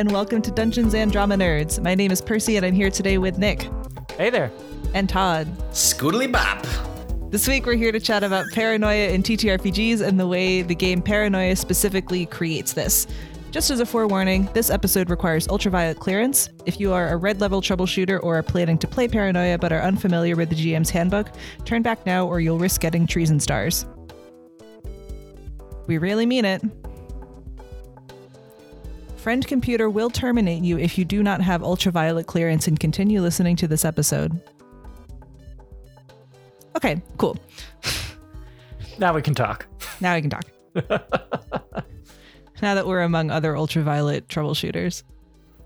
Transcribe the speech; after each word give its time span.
and 0.00 0.12
welcome 0.12 0.40
to 0.40 0.50
Dungeons 0.50 0.94
and 0.94 1.12
Drama 1.12 1.34
Nerds. 1.36 1.78
My 1.82 1.94
name 1.94 2.10
is 2.10 2.22
Percy, 2.22 2.56
and 2.56 2.64
I'm 2.64 2.72
here 2.72 2.88
today 2.88 3.18
with 3.18 3.36
Nick 3.36 3.68
Hey 4.16 4.30
there. 4.30 4.50
and 4.94 5.06
Todd. 5.06 5.46
Scoodly 5.72 6.32
bop. 6.32 6.66
This 7.30 7.46
week, 7.46 7.66
we're 7.66 7.74
here 7.74 7.92
to 7.92 8.00
chat 8.00 8.24
about 8.24 8.46
paranoia 8.54 9.10
in 9.10 9.22
TTRPGs 9.22 10.00
and 10.00 10.18
the 10.18 10.26
way 10.26 10.62
the 10.62 10.74
game 10.74 11.02
Paranoia 11.02 11.54
specifically 11.54 12.24
creates 12.24 12.72
this. 12.72 13.06
Just 13.50 13.70
as 13.70 13.80
a 13.80 13.84
forewarning, 13.84 14.48
this 14.54 14.70
episode 14.70 15.10
requires 15.10 15.46
ultraviolet 15.48 15.98
clearance. 15.98 16.48
If 16.64 16.80
you 16.80 16.94
are 16.94 17.10
a 17.10 17.18
red 17.18 17.42
level 17.42 17.60
troubleshooter 17.60 18.20
or 18.22 18.38
are 18.38 18.42
planning 18.42 18.78
to 18.78 18.88
play 18.88 19.06
Paranoia 19.06 19.58
but 19.58 19.70
are 19.70 19.82
unfamiliar 19.82 20.34
with 20.34 20.48
the 20.48 20.56
GM's 20.56 20.88
handbook, 20.88 21.28
turn 21.66 21.82
back 21.82 22.06
now 22.06 22.26
or 22.26 22.40
you'll 22.40 22.58
risk 22.58 22.80
getting 22.80 23.06
treason 23.06 23.38
stars. 23.38 23.84
We 25.86 25.98
really 25.98 26.24
mean 26.24 26.46
it. 26.46 26.62
Friend 29.20 29.46
Computer 29.46 29.90
will 29.90 30.08
terminate 30.08 30.62
you 30.64 30.78
if 30.78 30.96
you 30.96 31.04
do 31.04 31.22
not 31.22 31.42
have 31.42 31.62
ultraviolet 31.62 32.26
clearance 32.26 32.66
and 32.66 32.80
continue 32.80 33.20
listening 33.20 33.54
to 33.56 33.68
this 33.68 33.84
episode. 33.84 34.40
Okay, 36.74 37.02
cool. 37.18 37.36
Now 38.98 39.14
we 39.14 39.20
can 39.20 39.34
talk. 39.34 39.66
Now 40.00 40.14
we 40.14 40.22
can 40.22 40.30
talk. 40.30 40.44
now 42.62 42.74
that 42.74 42.86
we're 42.86 43.02
among 43.02 43.30
other 43.30 43.56
ultraviolet 43.56 44.26
troubleshooters. 44.28 45.02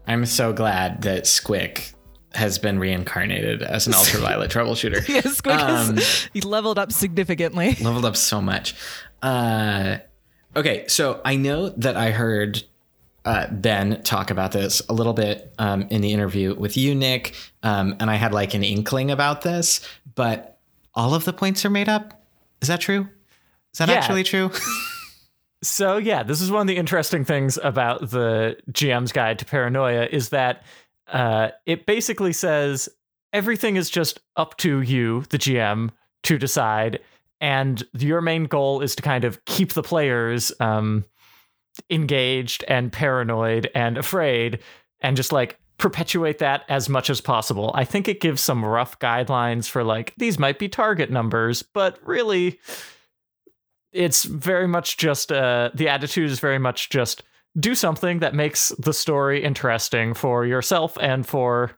I'm 0.09 0.27
so 0.27 0.53
glad 0.53 1.03
that 1.03 1.25
Squick 1.25 1.95
has 2.33 2.59
been 2.59 2.81
reincarnated 2.81 3.63
as 3.63 3.87
an 3.87 3.95
ultraviolet 3.97 4.51
troubleshooter. 4.51 5.07
Yeah, 5.09 5.21
Squid 5.21 5.61
Um, 5.61 5.97
has 5.97 6.29
he 6.33 6.41
leveled 6.41 6.79
up 6.81 6.91
significantly. 6.91 7.77
Leveled 7.81 8.05
up 8.05 8.17
so 8.17 8.41
much. 8.41 8.75
Uh, 9.23 9.99
okay, 10.57 10.89
so 10.89 11.21
I 11.25 11.37
know 11.37 11.69
that 11.69 11.97
I 11.97 12.11
heard 12.11 12.65
uh, 13.25 13.47
Ben 13.51 14.03
talk 14.03 14.31
about 14.31 14.53
this 14.53 14.83
a 14.89 14.93
little 14.93 15.13
bit 15.15 15.53
um, 15.59 15.83
in 15.91 16.01
the 16.03 16.13
interview 16.13 16.55
with 16.55 16.77
you, 16.77 16.95
Nick, 16.95 17.35
um, 17.63 17.97
and 18.01 18.11
I 18.11 18.17
had 18.17 18.33
like 18.33 18.55
an 18.55 18.63
inkling 18.65 19.11
about 19.11 19.43
this, 19.43 19.81
but 20.15 20.59
all 20.95 21.15
of 21.15 21.25
the 21.25 21.33
points 21.33 21.65
are 21.65 21.71
made 21.71 21.89
up. 21.89 22.23
Is 22.61 22.69
that 22.69 22.81
true? 22.81 23.09
Is 23.73 23.79
that 23.79 23.89
Yeah. 23.89 23.95
actually 23.97 24.25
true? 24.25 24.51
So 25.63 25.97
yeah, 25.97 26.23
this 26.23 26.43
is 26.43 26.51
one 26.51 26.61
of 26.61 26.67
the 26.67 26.77
interesting 26.77 27.25
things 27.25 27.59
about 27.63 28.11
the 28.11 28.59
GM's 28.71 29.13
guide 29.13 29.39
to 29.39 29.47
paranoia 29.47 30.05
is 30.05 30.29
that 30.29 30.63
uh, 31.09 31.51
it 31.65 31.87
basically 31.87 32.35
says 32.35 32.87
everything 33.33 33.77
is 33.77 33.89
just 33.89 34.21
up 34.37 34.59
to 34.59 34.83
you, 34.83 35.25
the 35.31 35.39
GM, 35.39 35.89
to 36.25 36.37
decide, 36.37 37.01
and 37.41 37.83
your 37.95 38.21
main 38.21 38.45
goal 38.45 38.83
is 38.83 38.95
to 38.97 39.03
kind 39.03 39.25
of 39.25 39.43
keep 39.47 39.73
the 39.73 39.83
players 39.83 40.53
um, 40.61 41.05
engaged 41.91 42.65
and 42.69 42.93
paranoid 42.93 43.71
and 43.75 43.99
afraid, 43.99 44.61
and 45.01 45.17
just 45.17 45.33
like 45.33 45.59
perpetuate 45.79 46.39
that 46.39 46.63
as 46.69 46.89
much 46.89 47.11
as 47.11 47.21
possible. 47.21 47.71
I 47.75 47.85
think 47.85 48.09
it 48.09 48.21
gives 48.21 48.41
some 48.41 48.65
rough 48.65 48.99
guidelines 49.01 49.69
for 49.69 49.83
like 49.85 50.15
these 50.17 50.39
might 50.39 50.59
be 50.59 50.69
target 50.69 51.11
numbers, 51.11 51.63
but 51.63 51.99
really 52.03 52.61
it's 53.93 54.25
very 54.25 54.67
much 54.67 54.97
just 54.97 55.31
uh 55.31 55.71
the 55.75 55.89
attitude 55.89 56.31
is 56.31 56.41
very 56.41 56.59
much 56.59 56.91
just 56.91 57.23
do 57.59 57.75
something 57.75 58.19
that 58.19 58.35
makes 58.35 58.71
the 58.79 58.93
story 58.93 59.43
interesting 59.43 60.15
for 60.15 60.45
yourself 60.45 60.99
and 61.01 61.27
for 61.27 61.71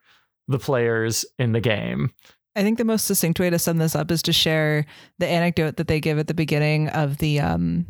the 0.48 0.58
players 0.58 1.24
in 1.38 1.52
the 1.52 1.60
game. 1.60 2.12
I 2.54 2.62
think 2.62 2.78
the 2.78 2.84
most 2.84 3.06
succinct 3.06 3.38
way 3.38 3.50
to 3.50 3.58
sum 3.58 3.76
this 3.76 3.94
up 3.94 4.10
is 4.10 4.22
to 4.22 4.32
share 4.32 4.86
the 5.18 5.26
anecdote 5.26 5.76
that 5.76 5.88
they 5.88 6.00
give 6.00 6.18
at 6.18 6.26
the 6.26 6.34
beginning 6.34 6.88
of 6.88 7.18
the 7.18 7.40
um 7.40 7.86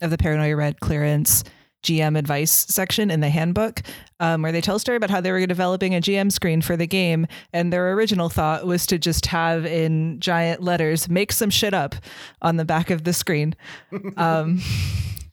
of 0.00 0.10
the 0.10 0.18
paranoia 0.18 0.56
red 0.56 0.80
clearance 0.80 1.44
GM 1.82 2.18
advice 2.18 2.50
section 2.50 3.10
in 3.10 3.20
the 3.20 3.30
handbook, 3.30 3.80
um, 4.20 4.42
where 4.42 4.52
they 4.52 4.60
tell 4.60 4.76
a 4.76 4.80
story 4.80 4.96
about 4.96 5.10
how 5.10 5.20
they 5.20 5.32
were 5.32 5.46
developing 5.46 5.94
a 5.94 6.00
GM 6.00 6.30
screen 6.30 6.60
for 6.60 6.76
the 6.76 6.86
game, 6.86 7.26
and 7.52 7.72
their 7.72 7.92
original 7.92 8.28
thought 8.28 8.66
was 8.66 8.86
to 8.86 8.98
just 8.98 9.26
have 9.26 9.64
in 9.64 10.20
giant 10.20 10.62
letters 10.62 11.08
"make 11.08 11.32
some 11.32 11.50
shit 11.50 11.72
up" 11.72 11.94
on 12.42 12.56
the 12.56 12.64
back 12.64 12.90
of 12.90 13.04
the 13.04 13.12
screen, 13.12 13.54
um, 14.16 14.60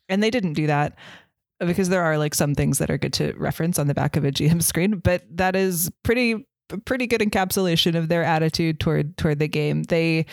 and 0.08 0.24
they 0.24 0.30
didn't 0.30 0.54
do 0.54 0.68
that 0.68 0.96
because 1.60 1.90
there 1.90 2.04
are 2.04 2.18
like 2.18 2.36
some 2.36 2.56
things 2.56 2.78
that 2.78 2.90
are 2.90 2.98
good 2.98 3.14
to 3.14 3.34
reference 3.34 3.80
on 3.80 3.88
the 3.88 3.94
back 3.94 4.16
of 4.16 4.24
a 4.24 4.32
GM 4.32 4.62
screen, 4.64 5.00
but 5.00 5.24
that 5.30 5.56
is 5.56 5.92
pretty 6.04 6.48
pretty 6.86 7.08
good 7.08 7.22
encapsulation 7.22 7.96
of 7.96 8.10
their 8.10 8.24
attitude 8.24 8.80
toward 8.80 9.18
toward 9.18 9.40
the 9.40 9.48
game. 9.48 9.84
They 9.84 10.26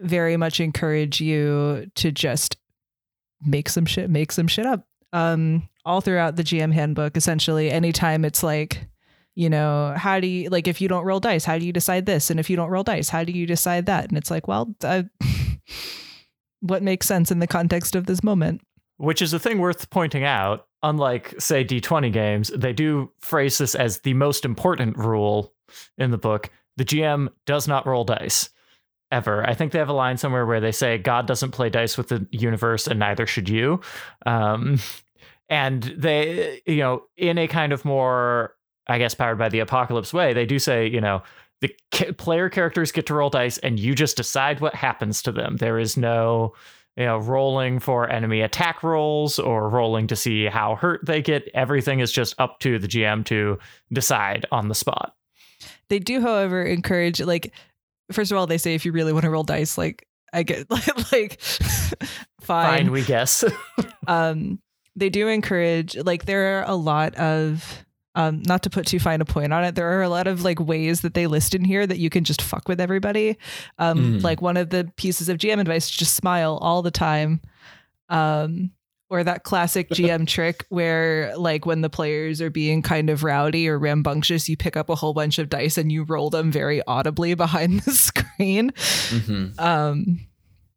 very 0.00 0.36
much 0.36 0.60
encourage 0.60 1.20
you 1.20 1.90
to 1.96 2.12
just 2.12 2.56
make 3.44 3.68
some 3.68 3.86
shit 3.86 4.10
make 4.10 4.32
some 4.32 4.48
shit 4.48 4.66
up. 4.66 4.86
Um 5.12 5.68
all 5.84 6.00
throughout 6.00 6.36
the 6.36 6.44
GM 6.44 6.72
handbook 6.72 7.16
essentially 7.16 7.70
anytime 7.70 8.24
it's 8.24 8.42
like 8.42 8.88
you 9.38 9.48
know, 9.48 9.94
how 9.96 10.18
do 10.18 10.26
you 10.26 10.50
like 10.50 10.66
if 10.66 10.80
you 10.80 10.88
don't 10.88 11.04
roll 11.04 11.20
dice, 11.20 11.44
how 11.44 11.56
do 11.58 11.64
you 11.64 11.72
decide 11.72 12.06
this? 12.06 12.28
And 12.28 12.40
if 12.40 12.50
you 12.50 12.56
don't 12.56 12.70
roll 12.70 12.82
dice, 12.82 13.08
how 13.08 13.22
do 13.22 13.30
you 13.30 13.46
decide 13.46 13.86
that? 13.86 14.08
And 14.08 14.18
it's 14.18 14.32
like, 14.32 14.48
well, 14.48 14.74
uh, 14.82 15.04
what 16.60 16.82
makes 16.82 17.06
sense 17.06 17.30
in 17.30 17.38
the 17.38 17.46
context 17.46 17.94
of 17.94 18.06
this 18.06 18.24
moment? 18.24 18.62
Which 18.96 19.22
is 19.22 19.32
a 19.32 19.38
thing 19.38 19.60
worth 19.60 19.90
pointing 19.90 20.24
out. 20.24 20.66
Unlike, 20.82 21.40
say, 21.40 21.64
D20 21.64 22.12
games, 22.12 22.50
they 22.52 22.72
do 22.72 23.12
phrase 23.20 23.58
this 23.58 23.76
as 23.76 24.00
the 24.00 24.14
most 24.14 24.44
important 24.44 24.96
rule 24.96 25.52
in 25.98 26.10
the 26.10 26.18
book. 26.18 26.50
The 26.76 26.84
GM 26.84 27.28
does 27.46 27.68
not 27.68 27.86
roll 27.86 28.02
dice 28.02 28.50
ever. 29.10 29.48
I 29.48 29.54
think 29.54 29.72
they 29.72 29.78
have 29.78 29.88
a 29.88 29.94
line 29.94 30.16
somewhere 30.16 30.46
where 30.46 30.60
they 30.60 30.72
say, 30.72 30.98
God 30.98 31.26
doesn't 31.26 31.52
play 31.52 31.70
dice 31.70 31.96
with 31.96 32.08
the 32.08 32.26
universe 32.30 32.86
and 32.86 32.98
neither 32.98 33.26
should 33.26 33.48
you. 33.48 33.80
Um, 34.26 34.78
and 35.48 35.82
they, 35.82 36.60
you 36.66 36.78
know, 36.78 37.04
in 37.16 37.38
a 37.38 37.48
kind 37.48 37.72
of 37.72 37.84
more, 37.84 38.54
I 38.86 38.98
guess, 38.98 39.14
powered 39.14 39.38
by 39.38 39.48
the 39.48 39.60
apocalypse 39.60 40.12
way, 40.12 40.32
they 40.32 40.46
do 40.46 40.58
say, 40.58 40.86
you 40.86 41.00
know, 41.00 41.22
the 41.60 41.74
ca- 41.92 42.12
player 42.12 42.48
characters 42.48 42.92
get 42.92 43.06
to 43.06 43.14
roll 43.14 43.30
dice 43.30 43.58
and 43.58 43.80
you 43.80 43.94
just 43.94 44.16
decide 44.16 44.60
what 44.60 44.74
happens 44.74 45.22
to 45.22 45.32
them. 45.32 45.56
There 45.56 45.78
is 45.78 45.96
no 45.96 46.54
you 46.98 47.04
know, 47.04 47.18
rolling 47.18 47.78
for 47.78 48.10
enemy 48.10 48.40
attack 48.40 48.82
rolls 48.82 49.38
or 49.38 49.68
rolling 49.68 50.08
to 50.08 50.16
see 50.16 50.46
how 50.46 50.74
hurt 50.74 51.06
they 51.06 51.22
get. 51.22 51.48
Everything 51.54 52.00
is 52.00 52.10
just 52.10 52.34
up 52.40 52.58
to 52.58 52.76
the 52.80 52.88
GM 52.88 53.24
to 53.26 53.56
decide 53.92 54.44
on 54.50 54.66
the 54.66 54.74
spot. 54.74 55.14
They 55.90 56.00
do, 56.00 56.20
however, 56.20 56.60
encourage 56.64 57.20
like 57.20 57.52
first 58.12 58.30
of 58.32 58.38
all, 58.38 58.46
they 58.46 58.58
say 58.58 58.74
if 58.74 58.84
you 58.84 58.92
really 58.92 59.12
want 59.12 59.24
to 59.24 59.30
roll 59.30 59.44
dice, 59.44 59.76
like 59.78 60.06
I 60.32 60.42
get 60.42 60.70
like 61.12 61.40
fine. 62.40 62.66
Fine, 62.78 62.90
we 62.90 63.02
guess. 63.04 63.44
um 64.06 64.60
they 64.96 65.08
do 65.10 65.28
encourage 65.28 65.96
like 65.96 66.24
there 66.24 66.58
are 66.60 66.64
a 66.66 66.74
lot 66.74 67.14
of 67.14 67.84
um 68.14 68.42
not 68.46 68.62
to 68.64 68.70
put 68.70 68.86
too 68.86 68.98
fine 68.98 69.20
a 69.20 69.24
point 69.24 69.52
on 69.52 69.62
it 69.64 69.74
there 69.74 69.96
are 69.98 70.02
a 70.02 70.08
lot 70.08 70.26
of 70.26 70.42
like 70.42 70.58
ways 70.58 71.02
that 71.02 71.14
they 71.14 71.26
list 71.28 71.54
in 71.54 71.62
here 71.64 71.86
that 71.86 71.98
you 71.98 72.10
can 72.10 72.24
just 72.24 72.42
fuck 72.42 72.66
with 72.68 72.80
everybody 72.80 73.36
um 73.78 74.18
Mm. 74.18 74.22
like 74.24 74.42
one 74.42 74.56
of 74.56 74.70
the 74.70 74.90
pieces 74.96 75.28
of 75.28 75.36
gm 75.38 75.60
advice 75.60 75.88
just 75.88 76.14
smile 76.16 76.58
all 76.60 76.82
the 76.82 76.90
time 76.90 77.40
um 78.08 78.70
or 79.10 79.24
that 79.24 79.42
classic 79.42 79.88
gm 79.90 80.26
trick 80.28 80.66
where 80.68 81.36
like 81.36 81.66
when 81.66 81.80
the 81.80 81.90
players 81.90 82.40
are 82.40 82.50
being 82.50 82.82
kind 82.82 83.10
of 83.10 83.24
rowdy 83.24 83.68
or 83.68 83.78
rambunctious 83.78 84.48
you 84.48 84.56
pick 84.56 84.76
up 84.76 84.88
a 84.90 84.94
whole 84.94 85.14
bunch 85.14 85.38
of 85.38 85.48
dice 85.48 85.78
and 85.78 85.90
you 85.90 86.04
roll 86.04 86.30
them 86.30 86.50
very 86.52 86.82
audibly 86.86 87.34
behind 87.34 87.80
the 87.80 87.92
screen. 87.92 88.72
Hmm 89.08 89.46
um 89.58 90.20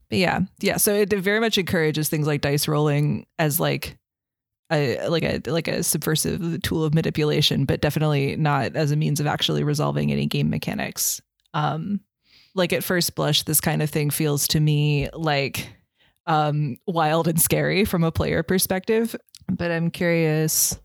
yeah 0.09 0.41
yeah 0.59 0.78
so 0.78 0.94
it 0.94 1.09
very 1.09 1.40
much 1.40 1.58
encourages 1.58 2.09
things 2.09 2.28
like 2.28 2.41
dice 2.41 2.68
rolling 2.68 3.25
as 3.40 3.59
like 3.59 3.97
a 4.72 5.08
like 5.09 5.24
a 5.24 5.41
like 5.47 5.68
a 5.68 5.84
subversive 5.84 6.62
tool 6.62 6.84
of 6.84 6.94
manipulation 6.94 7.66
but 7.66 7.81
definitely 7.81 8.36
not 8.38 8.75
as 8.75 8.91
a 8.91 8.96
means 8.96 9.20
of 9.20 9.28
actually 9.28 9.64
resolving 9.64 10.12
any 10.12 10.25
game 10.25 10.50
mechanics. 10.50 11.22
Um 11.53 12.00
like 12.55 12.73
at 12.73 12.84
first 12.84 13.16
blush 13.16 13.44
this 13.44 13.61
kind 13.61 13.82
of 13.82 13.90
thing 13.90 14.09
feels 14.09 14.47
to 14.50 14.59
me 14.59 15.09
like 15.14 15.67
um 16.31 16.78
wild 16.87 17.28
and 17.28 17.41
scary 17.41 17.83
from 17.85 18.03
a 18.03 18.11
player 18.11 18.43
perspective 18.43 19.16
but 19.49 19.72
i'm 19.72 19.91
curious 19.91 20.79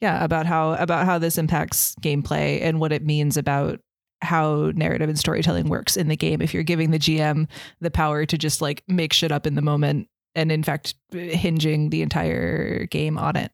yeah 0.00 0.22
about 0.24 0.46
how 0.46 0.72
about 0.74 1.06
how 1.06 1.18
this 1.18 1.38
impacts 1.38 1.94
gameplay 2.02 2.60
and 2.62 2.80
what 2.80 2.92
it 2.92 3.04
means 3.04 3.36
about 3.36 3.80
how 4.20 4.70
narrative 4.74 5.08
and 5.08 5.18
storytelling 5.18 5.68
works 5.68 5.96
in 5.96 6.08
the 6.08 6.16
game 6.16 6.40
if 6.40 6.54
you're 6.54 6.62
giving 6.62 6.92
the 6.92 6.98
GM 6.98 7.48
the 7.80 7.90
power 7.90 8.24
to 8.24 8.38
just 8.38 8.62
like 8.62 8.84
make 8.86 9.12
shit 9.12 9.32
up 9.32 9.46
in 9.46 9.56
the 9.56 9.62
moment 9.62 10.08
and 10.36 10.52
in 10.52 10.62
fact 10.62 10.94
hinging 11.10 11.90
the 11.90 12.02
entire 12.02 12.86
game 12.86 13.18
on 13.18 13.36
it. 13.36 13.50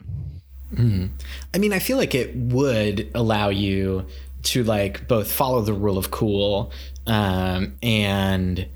Mhm. 0.74 1.08
I 1.54 1.58
mean, 1.58 1.72
I 1.72 1.78
feel 1.78 1.96
like 1.96 2.14
it 2.14 2.36
would 2.36 3.10
allow 3.14 3.48
you 3.48 4.04
to 4.44 4.62
like 4.62 5.08
both 5.08 5.32
follow 5.32 5.62
the 5.62 5.72
rule 5.72 5.96
of 5.96 6.10
cool 6.10 6.70
um, 7.06 7.74
and 7.82 8.66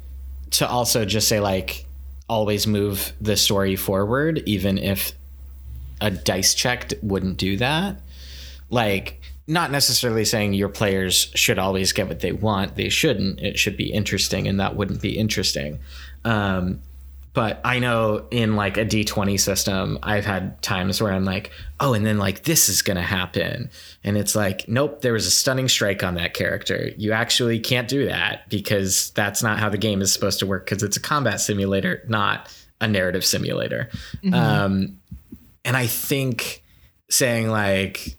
to 0.53 0.67
also 0.67 1.05
just 1.05 1.29
say 1.29 1.41
like 1.41 1.85
always 2.33 2.67
move 2.67 3.13
the 3.21 3.37
story 3.37 3.77
forward, 3.77 4.43
even 4.47 4.79
if 4.79 5.13
a 6.01 6.11
dice 6.11 6.55
check 6.55 6.95
wouldn't 7.03 7.37
do 7.37 7.59
that. 7.59 8.01
Like, 8.71 9.21
not 9.47 9.71
necessarily 9.71 10.25
saying 10.25 10.55
your 10.55 10.71
players 10.71 11.31
should 11.35 11.59
always 11.59 11.93
get 11.93 12.09
what 12.09 12.21
they 12.21 12.33
want. 12.33 12.77
They 12.77 12.89
shouldn't. 12.89 13.39
It 13.41 13.59
should 13.59 13.77
be 13.77 13.93
interesting, 13.93 14.49
and 14.49 14.59
that 14.61 14.77
wouldn't 14.77 15.03
be 15.03 15.19
interesting. 15.19 15.81
Um, 16.25 16.81
but 17.35 17.61
I 17.65 17.79
know 17.79 18.27
in 18.31 18.57
like 18.57 18.77
a 18.77 18.85
D20 18.85 19.41
system, 19.41 19.99
I've 20.03 20.27
had 20.27 20.61
times 20.61 21.01
where 21.01 21.13
I'm 21.13 21.25
like, 21.25 21.51
oh, 21.81 21.95
and 21.95 22.05
then 22.05 22.19
like 22.19 22.43
this 22.43 22.69
is 22.69 22.83
going 22.83 22.99
to 22.99 23.03
happen. 23.03 23.71
And 24.05 24.19
it's 24.19 24.35
like, 24.35 24.69
nope, 24.69 25.01
there 25.01 25.15
was 25.15 25.27
a 25.27 25.31
stunning 25.31 25.69
strike 25.69 26.03
on 26.03 26.15
that 26.17 26.35
character. 26.35 26.91
You 26.99 27.13
actually 27.13 27.59
can't 27.59 27.89
do 27.89 28.07
that 28.07 28.49
because 28.51 29.11
that's 29.13 29.43
not 29.43 29.59
how 29.59 29.71
the 29.71 29.79
game 29.79 30.03
is 30.03 30.13
supposed 30.13 30.41
to 30.41 30.47
work 30.47 30.67
because 30.67 30.83
it's 30.83 30.97
a 30.97 31.01
combat 31.01 31.41
simulator, 31.41 32.03
not 32.07 32.55
a 32.83 32.89
narrative 32.89 33.25
simulator. 33.25 33.89
Mm-hmm. 34.23 34.35
Um, 34.35 34.99
and 35.65 35.77
I 35.77 35.87
think 35.87 36.63
saying 37.09 37.49
like, 37.49 38.17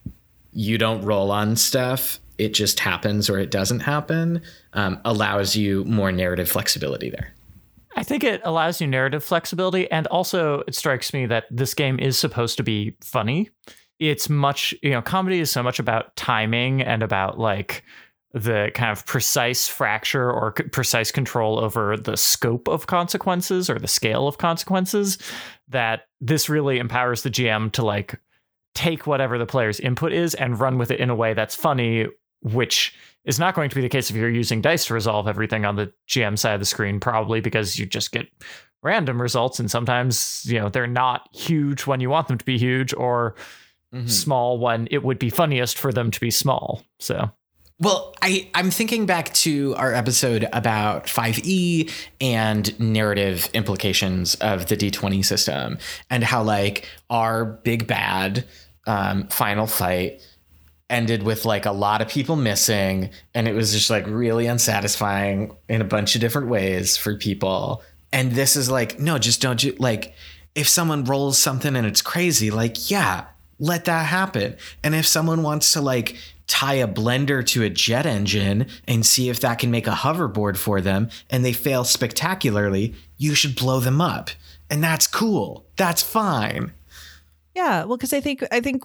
you 0.53 0.77
don't 0.77 1.03
roll 1.03 1.31
on 1.31 1.55
stuff, 1.55 2.19
it 2.37 2.53
just 2.53 2.79
happens 2.79 3.29
or 3.29 3.39
it 3.39 3.51
doesn't 3.51 3.81
happen, 3.81 4.41
um, 4.73 4.99
allows 5.05 5.55
you 5.55 5.83
more 5.85 6.11
narrative 6.11 6.49
flexibility 6.49 7.09
there. 7.09 7.32
I 7.95 8.03
think 8.03 8.23
it 8.23 8.41
allows 8.43 8.81
you 8.81 8.87
narrative 8.87 9.23
flexibility. 9.23 9.89
And 9.91 10.07
also, 10.07 10.63
it 10.67 10.75
strikes 10.75 11.13
me 11.13 11.25
that 11.27 11.45
this 11.51 11.73
game 11.73 11.99
is 11.99 12.17
supposed 12.17 12.57
to 12.57 12.63
be 12.63 12.95
funny. 13.01 13.49
It's 13.99 14.29
much, 14.29 14.73
you 14.81 14.91
know, 14.91 15.01
comedy 15.01 15.39
is 15.39 15.51
so 15.51 15.63
much 15.63 15.79
about 15.79 16.15
timing 16.15 16.81
and 16.81 17.03
about 17.03 17.39
like 17.39 17.83
the 18.33 18.71
kind 18.73 18.91
of 18.91 19.05
precise 19.05 19.67
fracture 19.67 20.31
or 20.31 20.53
c- 20.57 20.63
precise 20.63 21.11
control 21.11 21.59
over 21.59 21.95
the 21.95 22.17
scope 22.17 22.67
of 22.67 22.87
consequences 22.87 23.69
or 23.69 23.77
the 23.77 23.87
scale 23.87 24.27
of 24.27 24.39
consequences 24.39 25.19
that 25.67 26.07
this 26.19 26.49
really 26.49 26.79
empowers 26.79 27.21
the 27.21 27.29
GM 27.29 27.71
to 27.73 27.85
like 27.85 28.19
take 28.73 29.05
whatever 29.05 29.37
the 29.37 29.45
player's 29.45 29.79
input 29.79 30.11
is 30.11 30.33
and 30.33 30.59
run 30.59 30.79
with 30.79 30.89
it 30.89 30.99
in 30.99 31.11
a 31.11 31.15
way 31.15 31.35
that's 31.35 31.55
funny, 31.55 32.07
which 32.41 32.95
is 33.25 33.39
not 33.39 33.55
going 33.55 33.69
to 33.69 33.75
be 33.75 33.81
the 33.81 33.89
case 33.89 34.09
if 34.09 34.15
you're 34.15 34.29
using 34.29 34.61
dice 34.61 34.85
to 34.85 34.93
resolve 34.93 35.27
everything 35.27 35.65
on 35.65 35.75
the 35.75 35.91
GM 36.07 36.37
side 36.37 36.55
of 36.55 36.59
the 36.59 36.65
screen, 36.65 36.99
probably 36.99 37.39
because 37.39 37.79
you 37.79 37.85
just 37.85 38.11
get 38.11 38.27
random 38.81 39.21
results. 39.21 39.59
And 39.59 39.71
sometimes, 39.71 40.43
you 40.45 40.59
know, 40.59 40.69
they're 40.69 40.87
not 40.87 41.29
huge 41.33 41.87
when 41.87 41.99
you 42.01 42.09
want 42.09 42.27
them 42.27 42.37
to 42.37 42.45
be 42.45 42.57
huge 42.57 42.93
or 42.93 43.35
mm-hmm. 43.93 44.07
small 44.07 44.59
when 44.59 44.87
it 44.91 45.03
would 45.03 45.19
be 45.19 45.29
funniest 45.29 45.77
for 45.77 45.93
them 45.93 46.11
to 46.11 46.19
be 46.19 46.31
small. 46.31 46.83
So. 46.99 47.31
Well, 47.79 48.13
I, 48.21 48.49
I'm 48.53 48.71
thinking 48.71 49.05
back 49.05 49.33
to 49.35 49.75
our 49.75 49.93
episode 49.93 50.47
about 50.53 51.05
5e 51.05 51.91
and 52.21 52.79
narrative 52.79 53.49
implications 53.53 54.35
of 54.35 54.67
the 54.67 54.77
D20 54.77 55.25
system 55.25 55.79
and 56.09 56.23
how, 56.23 56.43
like, 56.43 56.87
our 57.09 57.45
big 57.45 57.87
bad 57.87 58.45
um, 58.85 59.27
final 59.27 59.65
fight 59.65 60.21
ended 60.93 61.23
with 61.23 61.43
like 61.43 61.65
a 61.65 61.71
lot 61.71 62.01
of 62.01 62.07
people 62.07 62.35
missing 62.35 63.09
and 63.33 63.47
it 63.47 63.53
was 63.53 63.73
just 63.73 63.89
like 63.89 64.05
really 64.07 64.45
unsatisfying 64.45 65.55
in 65.67 65.81
a 65.81 65.85
bunch 65.85 66.15
of 66.15 66.21
different 66.21 66.47
ways 66.47 66.95
for 66.95 67.15
people. 67.15 67.81
And 68.11 68.33
this 68.33 68.55
is 68.55 68.69
like 68.69 68.99
no 68.99 69.17
just 69.17 69.41
don't 69.41 69.63
you 69.63 69.75
like 69.79 70.13
if 70.55 70.69
someone 70.69 71.03
rolls 71.03 71.39
something 71.39 71.75
and 71.75 71.87
it's 71.87 72.01
crazy 72.01 72.51
like 72.51 72.91
yeah 72.91 73.25
let 73.59 73.85
that 73.85 74.05
happen. 74.07 74.55
And 74.83 74.93
if 74.93 75.05
someone 75.07 75.41
wants 75.41 75.71
to 75.73 75.81
like 75.81 76.15
tie 76.47 76.75
a 76.75 76.87
blender 76.87 77.45
to 77.47 77.63
a 77.63 77.69
jet 77.69 78.05
engine 78.05 78.67
and 78.87 79.05
see 79.05 79.29
if 79.29 79.39
that 79.39 79.59
can 79.59 79.71
make 79.71 79.87
a 79.87 79.91
hoverboard 79.91 80.57
for 80.57 80.81
them 80.81 81.09
and 81.29 81.43
they 81.43 81.53
fail 81.53 81.83
spectacularly 81.83 82.93
you 83.17 83.33
should 83.33 83.55
blow 83.55 83.79
them 83.79 83.99
up. 83.99 84.29
And 84.69 84.83
that's 84.83 85.07
cool. 85.07 85.65
That's 85.75 86.03
fine. 86.03 86.73
Yeah 87.55 87.85
well 87.85 87.97
because 87.97 88.13
i 88.13 88.19
think 88.19 88.43
i 88.51 88.59
think 88.59 88.83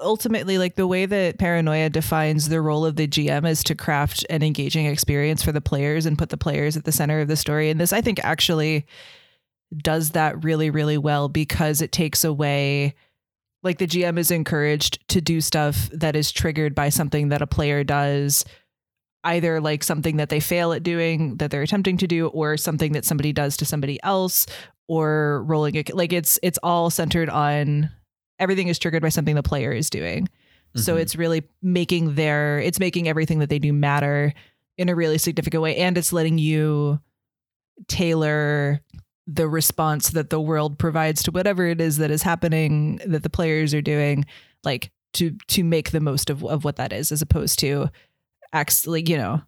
ultimately 0.00 0.58
like 0.58 0.74
the 0.74 0.86
way 0.86 1.06
that 1.06 1.38
paranoia 1.38 1.90
defines 1.90 2.48
the 2.48 2.60
role 2.60 2.84
of 2.84 2.96
the 2.96 3.08
gm 3.08 3.48
is 3.48 3.62
to 3.64 3.74
craft 3.74 4.24
an 4.30 4.42
engaging 4.42 4.86
experience 4.86 5.42
for 5.42 5.52
the 5.52 5.60
players 5.60 6.06
and 6.06 6.18
put 6.18 6.28
the 6.28 6.36
players 6.36 6.76
at 6.76 6.84
the 6.84 6.92
center 6.92 7.20
of 7.20 7.28
the 7.28 7.36
story. 7.36 7.70
And 7.70 7.80
this 7.80 7.92
i 7.92 8.00
think 8.00 8.22
actually 8.24 8.86
does 9.76 10.10
that 10.10 10.42
really 10.44 10.70
really 10.70 10.98
well 10.98 11.28
because 11.28 11.80
it 11.80 11.92
takes 11.92 12.24
away 12.24 12.94
like 13.62 13.78
the 13.78 13.86
gm 13.86 14.18
is 14.18 14.30
encouraged 14.30 15.06
to 15.08 15.20
do 15.20 15.40
stuff 15.40 15.88
that 15.92 16.16
is 16.16 16.32
triggered 16.32 16.74
by 16.74 16.88
something 16.88 17.28
that 17.28 17.42
a 17.42 17.46
player 17.46 17.84
does 17.84 18.44
either 19.24 19.60
like 19.60 19.84
something 19.84 20.16
that 20.16 20.30
they 20.30 20.40
fail 20.40 20.72
at 20.72 20.82
doing 20.82 21.36
that 21.36 21.50
they're 21.50 21.62
attempting 21.62 21.98
to 21.98 22.06
do 22.06 22.28
or 22.28 22.56
something 22.56 22.92
that 22.92 23.04
somebody 23.04 23.32
does 23.32 23.56
to 23.56 23.64
somebody 23.64 24.02
else 24.02 24.46
or 24.88 25.44
rolling 25.44 25.74
it 25.74 25.94
like 25.94 26.12
it's 26.12 26.38
it's 26.42 26.58
all 26.62 26.90
centered 26.90 27.28
on 27.28 27.90
everything 28.40 28.68
is 28.68 28.78
triggered 28.78 29.02
by 29.02 29.10
something 29.10 29.36
the 29.36 29.42
player 29.42 29.72
is 29.72 29.90
doing. 29.90 30.24
Mm-hmm. 30.24 30.80
So 30.80 30.96
it's 30.96 31.14
really 31.14 31.44
making 31.62 32.14
their 32.14 32.58
it's 32.58 32.80
making 32.80 33.08
everything 33.08 33.38
that 33.40 33.48
they 33.48 33.58
do 33.58 33.72
matter 33.72 34.32
in 34.76 34.88
a 34.88 34.94
really 34.94 35.18
significant 35.18 35.62
way 35.62 35.76
and 35.76 35.98
it's 35.98 36.12
letting 36.12 36.38
you 36.38 37.00
tailor 37.86 38.80
the 39.26 39.48
response 39.48 40.10
that 40.10 40.30
the 40.30 40.40
world 40.40 40.78
provides 40.78 41.22
to 41.22 41.30
whatever 41.30 41.66
it 41.66 41.80
is 41.80 41.98
that 41.98 42.10
is 42.10 42.22
happening 42.22 43.00
that 43.06 43.22
the 43.22 43.30
players 43.30 43.74
are 43.74 43.82
doing 43.82 44.24
like 44.64 44.90
to 45.12 45.32
to 45.48 45.62
make 45.62 45.90
the 45.90 46.00
most 46.00 46.30
of, 46.30 46.44
of 46.44 46.64
what 46.64 46.76
that 46.76 46.92
is 46.92 47.12
as 47.12 47.20
opposed 47.20 47.58
to 47.58 47.88
actually 48.52 49.02
you 49.06 49.16
know 49.16 49.42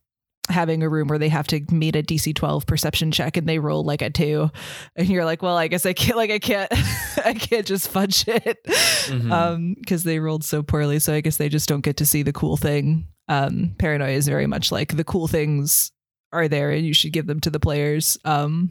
having 0.48 0.82
a 0.82 0.88
room 0.88 1.08
where 1.08 1.18
they 1.18 1.28
have 1.28 1.46
to 1.46 1.60
meet 1.70 1.94
a 1.94 2.02
DC 2.02 2.34
12 2.34 2.66
perception 2.66 3.12
check 3.12 3.36
and 3.36 3.48
they 3.48 3.58
roll 3.58 3.84
like 3.84 4.02
a 4.02 4.10
two. 4.10 4.50
And 4.96 5.08
you're 5.08 5.24
like 5.24 5.42
well 5.42 5.56
I 5.56 5.68
guess 5.68 5.86
I 5.86 5.92
can't 5.92 6.16
like 6.16 6.30
I 6.30 6.38
can't 6.38 6.70
I 7.24 7.34
can't 7.34 7.66
just 7.66 7.88
fudge 7.88 8.26
it. 8.26 8.62
Mm-hmm. 8.64 9.32
um 9.32 9.74
because 9.78 10.04
they 10.04 10.18
rolled 10.18 10.44
so 10.44 10.62
poorly. 10.62 10.98
So 10.98 11.14
I 11.14 11.20
guess 11.20 11.36
they 11.36 11.48
just 11.48 11.68
don't 11.68 11.80
get 11.82 11.96
to 11.98 12.06
see 12.06 12.22
the 12.22 12.32
cool 12.32 12.56
thing. 12.56 13.06
Um 13.28 13.74
paranoia 13.78 14.12
is 14.12 14.26
very 14.26 14.46
much 14.46 14.72
like 14.72 14.96
the 14.96 15.04
cool 15.04 15.28
things 15.28 15.92
are 16.32 16.48
there 16.48 16.70
and 16.70 16.84
you 16.84 16.94
should 16.94 17.12
give 17.12 17.26
them 17.26 17.40
to 17.40 17.50
the 17.50 17.60
players 17.60 18.18
um 18.24 18.70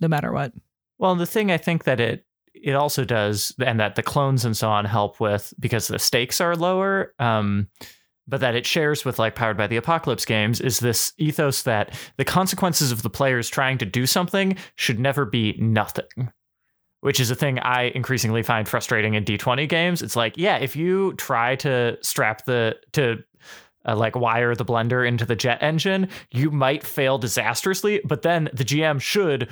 no 0.00 0.08
matter 0.08 0.32
what. 0.32 0.52
Well 0.98 1.14
the 1.14 1.26
thing 1.26 1.50
I 1.50 1.56
think 1.56 1.84
that 1.84 2.00
it 2.00 2.26
it 2.52 2.74
also 2.74 3.04
does 3.04 3.54
and 3.64 3.80
that 3.80 3.94
the 3.96 4.02
clones 4.02 4.44
and 4.44 4.54
so 4.54 4.68
on 4.68 4.84
help 4.84 5.20
with 5.20 5.54
because 5.58 5.88
the 5.88 5.98
stakes 5.98 6.38
are 6.40 6.54
lower 6.54 7.14
um 7.18 7.68
but 8.30 8.40
that 8.40 8.54
it 8.54 8.64
shares 8.64 9.04
with 9.04 9.18
like 9.18 9.34
powered 9.34 9.56
by 9.56 9.66
the 9.66 9.76
apocalypse 9.76 10.24
games 10.24 10.60
is 10.60 10.80
this 10.80 11.12
ethos 11.18 11.62
that 11.62 11.94
the 12.16 12.24
consequences 12.24 12.92
of 12.92 13.02
the 13.02 13.10
players 13.10 13.50
trying 13.50 13.76
to 13.76 13.84
do 13.84 14.06
something 14.06 14.56
should 14.76 14.98
never 14.98 15.24
be 15.26 15.56
nothing 15.58 16.30
which 17.00 17.20
is 17.20 17.30
a 17.30 17.34
thing 17.34 17.58
i 17.58 17.84
increasingly 17.94 18.42
find 18.42 18.68
frustrating 18.68 19.14
in 19.14 19.24
d20 19.24 19.68
games. 19.68 20.02
It's 20.02 20.16
like 20.16 20.36
yeah 20.36 20.56
if 20.56 20.76
you 20.76 21.14
try 21.14 21.56
to 21.56 21.98
strap 22.02 22.44
the 22.46 22.76
to 22.92 23.22
uh, 23.86 23.96
like 23.96 24.14
wire 24.14 24.54
the 24.54 24.64
blender 24.64 25.06
into 25.06 25.24
the 25.24 25.36
jet 25.36 25.62
engine 25.62 26.08
you 26.30 26.50
might 26.50 26.84
fail 26.84 27.18
disastrously 27.18 28.00
but 28.04 28.22
then 28.22 28.50
the 28.52 28.64
gm 28.64 29.00
should 29.00 29.48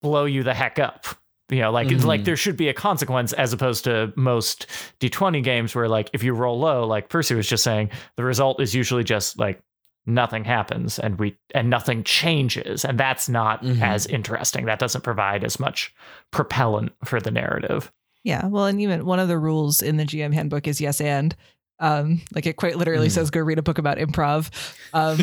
blow 0.00 0.24
you 0.24 0.42
the 0.42 0.54
heck 0.54 0.78
up 0.78 1.06
you 1.50 1.60
know 1.60 1.70
like 1.70 1.88
mm-hmm. 1.88 2.06
like 2.06 2.24
there 2.24 2.36
should 2.36 2.56
be 2.56 2.68
a 2.68 2.74
consequence 2.74 3.32
as 3.34 3.52
opposed 3.52 3.84
to 3.84 4.12
most 4.16 4.66
d20 5.00 5.42
games 5.42 5.74
where 5.74 5.88
like 5.88 6.08
if 6.12 6.22
you 6.22 6.32
roll 6.32 6.58
low 6.58 6.86
like 6.86 7.08
percy 7.08 7.34
was 7.34 7.46
just 7.46 7.62
saying 7.62 7.90
the 8.16 8.24
result 8.24 8.60
is 8.60 8.74
usually 8.74 9.04
just 9.04 9.38
like 9.38 9.60
nothing 10.06 10.44
happens 10.44 10.98
and 10.98 11.18
we 11.18 11.36
and 11.54 11.70
nothing 11.70 12.02
changes 12.04 12.84
and 12.84 12.98
that's 12.98 13.28
not 13.28 13.62
mm-hmm. 13.62 13.82
as 13.82 14.06
interesting 14.06 14.66
that 14.66 14.78
doesn't 14.78 15.02
provide 15.02 15.44
as 15.44 15.58
much 15.58 15.94
propellant 16.30 16.92
for 17.04 17.20
the 17.20 17.30
narrative 17.30 17.92
yeah 18.22 18.46
well 18.46 18.66
and 18.66 18.80
even 18.80 19.04
one 19.04 19.18
of 19.18 19.28
the 19.28 19.38
rules 19.38 19.82
in 19.82 19.96
the 19.96 20.04
gm 20.04 20.32
handbook 20.32 20.66
is 20.66 20.80
yes 20.80 21.00
and 21.00 21.34
um, 21.80 22.20
like 22.34 22.46
it 22.46 22.56
quite 22.56 22.76
literally 22.76 23.08
mm. 23.08 23.12
says 23.12 23.30
go 23.30 23.40
read 23.40 23.58
a 23.58 23.62
book 23.62 23.78
about 23.78 23.98
improv, 23.98 24.50
um, 24.92 25.18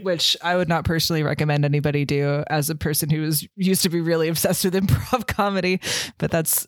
which 0.02 0.36
I 0.42 0.56
would 0.56 0.68
not 0.68 0.84
personally 0.84 1.22
recommend 1.22 1.64
anybody 1.64 2.04
do 2.04 2.44
as 2.48 2.70
a 2.70 2.74
person 2.74 3.10
who 3.10 3.24
is 3.24 3.46
used 3.56 3.82
to 3.82 3.88
be 3.88 4.00
really 4.00 4.28
obsessed 4.28 4.64
with 4.64 4.74
improv 4.86 5.26
comedy, 5.26 5.80
but 6.18 6.30
that's 6.30 6.66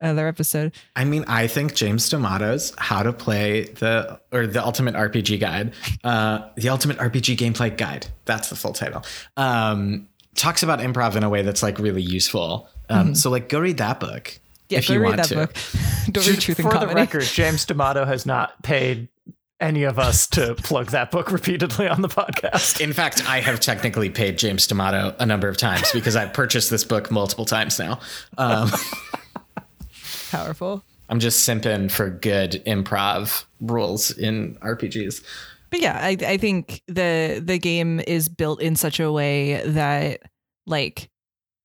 another 0.00 0.26
episode. 0.26 0.74
I 0.96 1.04
mean, 1.04 1.24
I 1.28 1.46
think 1.46 1.74
James 1.74 2.08
D'Amato's 2.08 2.74
How 2.76 3.02
to 3.02 3.12
Play 3.12 3.64
the 3.64 4.20
or 4.32 4.46
the 4.46 4.62
Ultimate 4.62 4.94
RPG 4.94 5.40
Guide, 5.40 5.72
uh, 6.04 6.48
the 6.56 6.68
Ultimate 6.68 6.98
RPG 6.98 7.36
Gameplay 7.36 7.74
Guide. 7.76 8.08
That's 8.24 8.48
the 8.48 8.56
full 8.56 8.72
title. 8.72 9.04
Um, 9.36 10.08
talks 10.34 10.62
about 10.62 10.80
improv 10.80 11.16
in 11.16 11.22
a 11.22 11.28
way 11.28 11.42
that's 11.42 11.62
like 11.62 11.78
really 11.78 12.02
useful. 12.02 12.68
Um, 12.88 13.06
mm-hmm. 13.06 13.14
So 13.14 13.30
like, 13.30 13.48
go 13.48 13.60
read 13.60 13.78
that 13.78 14.00
book. 14.00 14.38
Yeah, 14.72 14.78
if 14.78 14.88
you 14.88 15.00
read 15.00 15.08
want 15.08 15.16
that 15.18 15.28
to. 15.28 15.34
book. 15.34 15.54
Don't 16.10 16.26
read 16.26 16.40
Truth 16.40 16.58
and 16.58 16.70
For 16.70 16.78
the 16.78 16.88
record, 16.88 17.22
James 17.24 17.64
D'Amato 17.64 18.04
has 18.04 18.26
not 18.26 18.62
paid 18.62 19.08
any 19.60 19.84
of 19.84 19.98
us 19.98 20.26
to 20.26 20.54
plug 20.56 20.88
that 20.88 21.10
book 21.10 21.30
repeatedly 21.32 21.88
on 21.88 22.02
the 22.02 22.08
podcast. 22.08 22.80
In 22.80 22.92
fact, 22.92 23.22
I 23.28 23.40
have 23.40 23.60
technically 23.60 24.10
paid 24.10 24.36
James 24.36 24.66
D'Amato 24.66 25.14
a 25.18 25.24
number 25.24 25.48
of 25.48 25.56
times 25.56 25.90
because 25.92 26.16
I've 26.16 26.32
purchased 26.32 26.70
this 26.70 26.84
book 26.84 27.10
multiple 27.10 27.44
times 27.44 27.78
now. 27.78 28.00
Um, 28.38 28.70
Powerful. 30.30 30.82
I'm 31.08 31.20
just 31.20 31.46
simping 31.48 31.90
for 31.90 32.10
good 32.10 32.62
improv 32.66 33.44
rules 33.60 34.10
in 34.10 34.56
RPGs. 34.56 35.22
But 35.70 35.80
yeah, 35.80 35.98
I, 36.00 36.16
I 36.26 36.36
think 36.38 36.82
the 36.86 37.42
the 37.44 37.58
game 37.58 38.00
is 38.00 38.28
built 38.28 38.60
in 38.60 38.76
such 38.76 38.98
a 38.98 39.12
way 39.12 39.62
that 39.64 40.20
like 40.66 41.10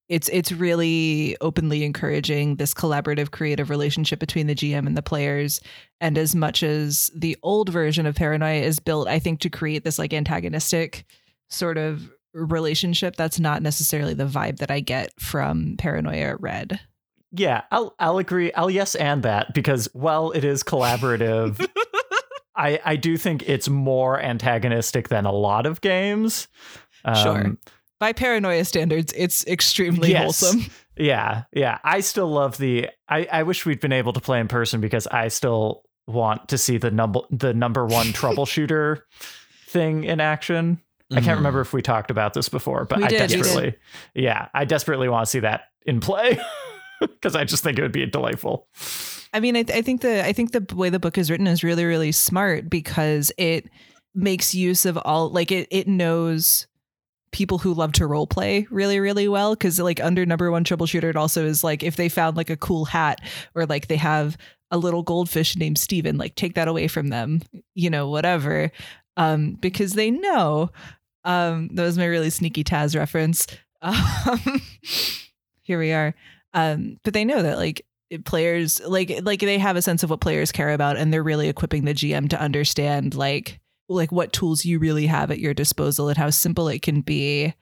it's 0.10 0.30
it's 0.30 0.52
really 0.52 1.36
openly 1.42 1.84
encouraging 1.84 2.56
this 2.56 2.74
collaborative 2.74 3.32
creative 3.32 3.70
relationship 3.70 4.20
between 4.20 4.48
the 4.48 4.56
GM 4.56 4.88
and 4.88 4.96
the 4.96 5.02
players 5.02 5.60
and 6.00 6.18
as 6.18 6.34
much 6.36 6.64
as 6.64 7.12
the 7.16 7.38
old 7.44 7.70
version 7.70 8.06
of 8.06 8.16
paranoia 8.16 8.62
is 8.62 8.80
built 8.80 9.08
i 9.08 9.20
think 9.20 9.40
to 9.42 9.50
create 9.50 9.84
this 9.84 10.00
like 10.00 10.14
antagonistic 10.14 11.06
sort 11.50 11.78
of 11.78 12.10
relationship 12.34 13.16
that's 13.16 13.40
not 13.40 13.62
necessarily 13.62 14.14
the 14.14 14.26
vibe 14.26 14.58
that 14.58 14.72
I 14.72 14.80
get 14.80 15.12
from 15.20 15.76
Paranoia 15.78 16.36
Red. 16.38 16.80
Yeah, 17.32 17.64
I'll 17.72 17.94
I'll 18.00 18.20
agree. 18.20 18.54
I'll 18.54 18.70
yes 18.70 18.96
and 18.96 19.24
that 19.24 19.54
because 19.54 19.90
while 19.94 20.32
it 20.32 20.44
is 20.44 20.64
collaborative, 20.64 21.66
I 22.56 22.80
I 22.86 22.96
do 22.96 23.18
think 23.18 23.48
it's 23.50 23.68
more 23.68 24.22
antagonistic 24.22 25.10
than 25.10 25.26
a 25.26 25.32
lot 25.32 25.66
of 25.66 25.82
games. 25.82 26.48
Um, 27.04 27.16
Sure. 27.16 27.58
By 28.00 28.14
paranoia 28.14 28.64
standards, 28.66 29.14
it's 29.16 29.46
extremely 29.48 30.12
Yes. 30.12 30.24
wholesome. 30.42 30.66
Yeah, 31.00 31.44
yeah. 31.54 31.78
I 31.84 32.00
still 32.00 32.28
love 32.28 32.58
the. 32.58 32.90
I 33.08 33.28
I 33.32 33.44
wish 33.44 33.68
we'd 33.68 33.80
been 33.80 33.92
able 33.94 34.14
to 34.14 34.20
play 34.20 34.40
in 34.40 34.48
person 34.48 34.82
because 34.82 35.06
I 35.06 35.28
still 35.28 35.84
want 36.08 36.48
to 36.50 36.58
see 36.58 36.80
the 36.80 36.90
number 36.90 37.20
the 37.30 37.54
number 37.54 37.86
one 37.86 38.08
troubleshooter 38.08 39.02
thing 39.68 40.04
in 40.06 40.20
action. 40.20 40.82
I 41.12 41.20
Mhm. 41.20 41.24
can't 41.24 41.38
remember 41.38 41.62
if 41.62 41.72
we 41.72 41.84
talked 41.84 42.10
about 42.10 42.34
this 42.34 42.50
before, 42.50 42.86
but 42.86 42.98
We 42.98 43.04
I 43.04 43.08
did, 43.10 43.22
we 43.22 43.28
did. 43.28 43.38
desperately, 43.44 43.76
yeah, 44.16 44.48
I 44.56 44.66
desperately 44.66 45.08
want 45.08 45.26
to 45.26 45.30
see 45.30 45.40
that 45.42 45.66
in 45.86 46.00
play 46.00 46.40
because 47.00 47.36
I 47.36 47.44
just 47.44 47.64
think 47.64 47.78
it 47.78 47.84
would 47.84 47.92
be 47.92 48.06
delightful. 48.08 48.68
I 49.34 49.40
mean, 49.40 49.56
I, 49.56 49.64
th- 49.64 49.78
I 49.78 49.82
think 49.84 50.02
the 50.02 50.26
I 50.26 50.34
think 50.34 50.52
the 50.52 50.66
way 50.76 50.90
the 50.90 51.00
book 51.00 51.18
is 51.18 51.30
written 51.30 51.46
is 51.48 51.64
really 51.64 51.86
really 51.86 52.12
smart 52.12 52.70
because 52.72 53.32
it 53.38 53.70
makes 54.16 54.56
use 54.56 54.86
of 54.86 54.98
all 55.06 55.30
like 55.30 55.52
it 55.52 55.68
it 55.70 55.88
knows 55.88 56.66
people 57.32 57.58
who 57.58 57.74
love 57.74 57.92
to 57.94 58.08
role 58.08 58.28
play 58.28 58.68
really 58.72 59.00
really 59.00 59.28
well 59.28 59.54
because 59.54 59.80
like 59.80 60.00
under 60.02 60.26
number 60.26 60.50
one 60.50 60.64
troubleshooter 60.64 61.10
it 61.10 61.16
also 61.16 61.46
is 61.46 61.64
like 61.64 61.84
if 61.84 61.96
they 61.96 62.10
found 62.10 62.38
like 62.38 62.50
a 62.50 62.58
cool 62.58 62.86
hat 62.86 63.20
or 63.54 63.66
like 63.66 63.88
they 63.88 63.98
have 63.98 64.38
a 64.72 64.78
little 64.78 65.04
goldfish 65.04 65.56
named 65.56 65.78
Steven 65.78 66.18
like 66.18 66.36
take 66.36 66.56
that 66.56 66.68
away 66.68 66.88
from 66.88 67.10
them 67.10 67.42
you 67.74 67.90
know 67.90 68.10
whatever. 68.10 68.72
Um 69.18 69.54
because 69.54 69.94
they 69.94 70.12
know 70.12 70.70
um 71.24 71.70
that 71.74 71.84
was 71.84 71.98
my 71.98 72.06
really 72.06 72.30
sneaky 72.30 72.64
Taz 72.64 72.96
reference. 72.96 73.48
Um 73.80 74.62
here 75.62 75.78
we 75.78 75.92
are. 75.92 76.16
Um 76.54 76.98
but 77.04 77.14
they 77.14 77.24
know 77.24 77.44
that 77.44 77.58
like 77.58 77.86
players 78.26 78.82
like 78.86 79.20
like 79.22 79.42
they 79.42 79.58
have 79.58 79.76
a 79.76 79.82
sense 79.82 80.02
of 80.02 80.10
what 80.10 80.22
players 80.22 80.52
care 80.52 80.72
about 80.72 80.98
and 80.98 81.14
they're 81.14 81.22
really 81.22 81.50
equipping 81.50 81.86
the 81.86 81.94
GM 81.94 82.30
to 82.30 82.40
understand 82.42 83.16
like 83.16 83.60
like 83.90 84.12
what 84.12 84.34
tools 84.34 84.66
you 84.66 84.80
really 84.80 85.08
have 85.08 85.32
at 85.32 85.40
your 85.40 85.54
disposal 85.54 86.10
and 86.10 86.18
how 86.18 86.30
simple 86.30 86.68
it 86.68 86.82
can 86.82 87.02
be 87.02 87.54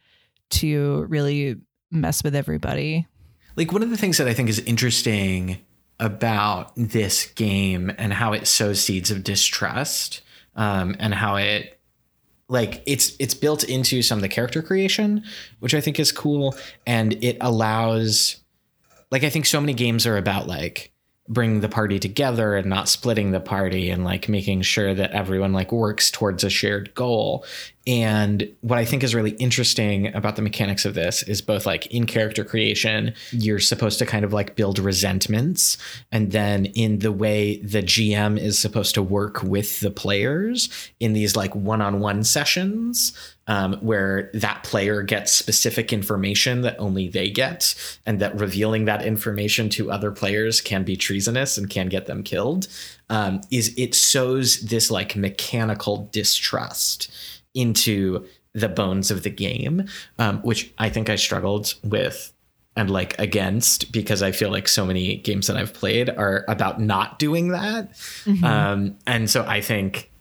to 0.50 1.06
really 1.10 1.56
mess 1.92 2.24
with 2.24 2.36
everybody. 2.36 3.08
Like 3.56 3.72
one 3.72 3.84
of 3.84 3.90
the 3.90 3.98
things 3.98 4.18
that 4.18 4.28
I 4.28 4.34
think 4.34 4.50
is 4.50 4.60
interesting 4.60 5.58
about 6.00 6.74
this 6.76 7.28
game 7.34 7.92
and 7.98 8.14
how 8.14 8.34
it 8.34 8.48
sows 8.48 8.82
seeds 8.82 9.12
of 9.12 9.24
distrust, 9.24 10.22
um, 10.56 10.96
and 11.00 11.14
how 11.14 11.36
it 11.38 11.80
like 12.48 12.84
it's 12.86 13.16
it's 13.20 13.34
built 13.34 13.64
into 13.64 14.02
some 14.02 14.18
of 14.18 14.22
the 14.22 14.30
character 14.30 14.62
creation, 14.62 15.24
which 15.60 15.74
I 15.74 15.82
think 15.82 16.00
is 16.00 16.12
cool, 16.12 16.56
and 16.86 17.14
it 17.24 17.38
allows 17.42 18.38
like 19.12 19.24
I 19.24 19.30
think 19.30 19.46
so 19.46 19.62
many 19.62 19.74
games 19.74 20.06
are 20.06 20.18
about 20.18 20.48
like 20.48 20.92
bringing 21.28 21.62
the 21.62 21.70
party 21.70 22.00
together 22.00 22.56
and 22.56 22.68
not 22.68 22.88
splitting 22.88 23.32
the 23.32 23.40
party 23.40 23.90
and 23.90 24.04
like 24.04 24.30
making 24.30 24.62
sure 24.62 24.94
that 24.94 25.12
everyone 25.12 25.54
like 25.54 25.72
works 25.72 26.12
towards 26.12 26.44
a 26.44 26.50
shared 26.52 26.94
goal. 26.94 27.44
And 27.88 28.48
what 28.62 28.78
I 28.78 28.86
think 28.86 29.04
is 29.04 29.16
really 29.16 29.32
interesting 29.32 30.14
about 30.14 30.36
the 30.36 30.44
mechanics 30.44 30.86
of 30.86 30.94
this 30.94 31.24
is 31.24 31.42
both 31.42 31.66
like 31.66 31.88
in 31.88 32.06
character 32.06 32.44
creation, 32.44 33.14
you're 33.32 33.60
supposed 33.60 33.98
to 34.00 34.06
kind 34.06 34.24
of 34.24 34.34
like 34.34 34.56
build 34.56 34.78
resentments. 34.78 35.78
And 36.12 36.32
then 36.32 36.66
in 36.68 37.00
the 37.00 37.12
way 37.12 37.58
the 37.58 37.82
GM 37.82 38.40
is 38.40 38.60
supposed 38.60 38.94
to 38.96 39.04
work 39.04 39.42
with 39.42 39.80
the 39.80 39.92
players 39.92 40.70
in 41.00 41.14
these 41.14 41.36
like 41.36 41.56
one 41.56 41.82
on 41.82 42.00
one 42.00 42.24
sessions, 42.24 43.14
um, 43.48 43.74
where 43.82 44.32
that 44.34 44.64
player 44.64 45.02
gets 45.02 45.32
specific 45.32 45.94
information 45.94 46.62
that 46.62 46.80
only 46.80 47.08
they 47.08 47.30
get, 47.30 47.76
and 48.06 48.20
that 48.20 48.40
revealing 48.40 48.86
that 48.86 49.06
information 49.06 49.70
to 49.70 49.92
other 49.92 50.12
players 50.12 50.62
can 50.62 50.84
be 50.84 50.96
treasonous 50.96 51.58
and 51.58 51.70
can 51.70 51.88
get 51.88 52.06
them 52.06 52.24
killed, 52.24 52.68
um, 53.10 53.42
is 53.52 53.74
it 53.78 53.94
sows 53.94 54.62
this 54.62 54.90
like 54.90 55.16
mechanical 55.16 56.10
distrust 56.12 57.12
into 57.54 58.26
the 58.54 58.70
bones 58.70 59.12
of 59.12 59.24
the 59.24 59.30
game, 59.30 59.86
um, 60.18 60.40
which 60.42 60.74
I 60.78 60.90
think 60.90 61.10
I 61.10 61.16
struggled 61.16 61.76
with 61.84 62.32
and 62.78 62.90
like 62.90 63.18
against 63.20 63.92
because 63.92 64.22
I 64.22 64.32
feel 64.32 64.52
like 64.52 64.68
so 64.68 64.86
many 64.86 65.18
games 65.18 65.48
that 65.48 65.56
I've 65.56 65.74
played 65.74 66.10
are 66.10 66.44
about 66.48 66.82
not 66.82 67.20
doing 67.20 67.50
that. 67.50 67.90
Um, 68.44 68.98
and 69.08 69.30
so 69.30 69.46
I 69.46 69.62
think 69.62 70.12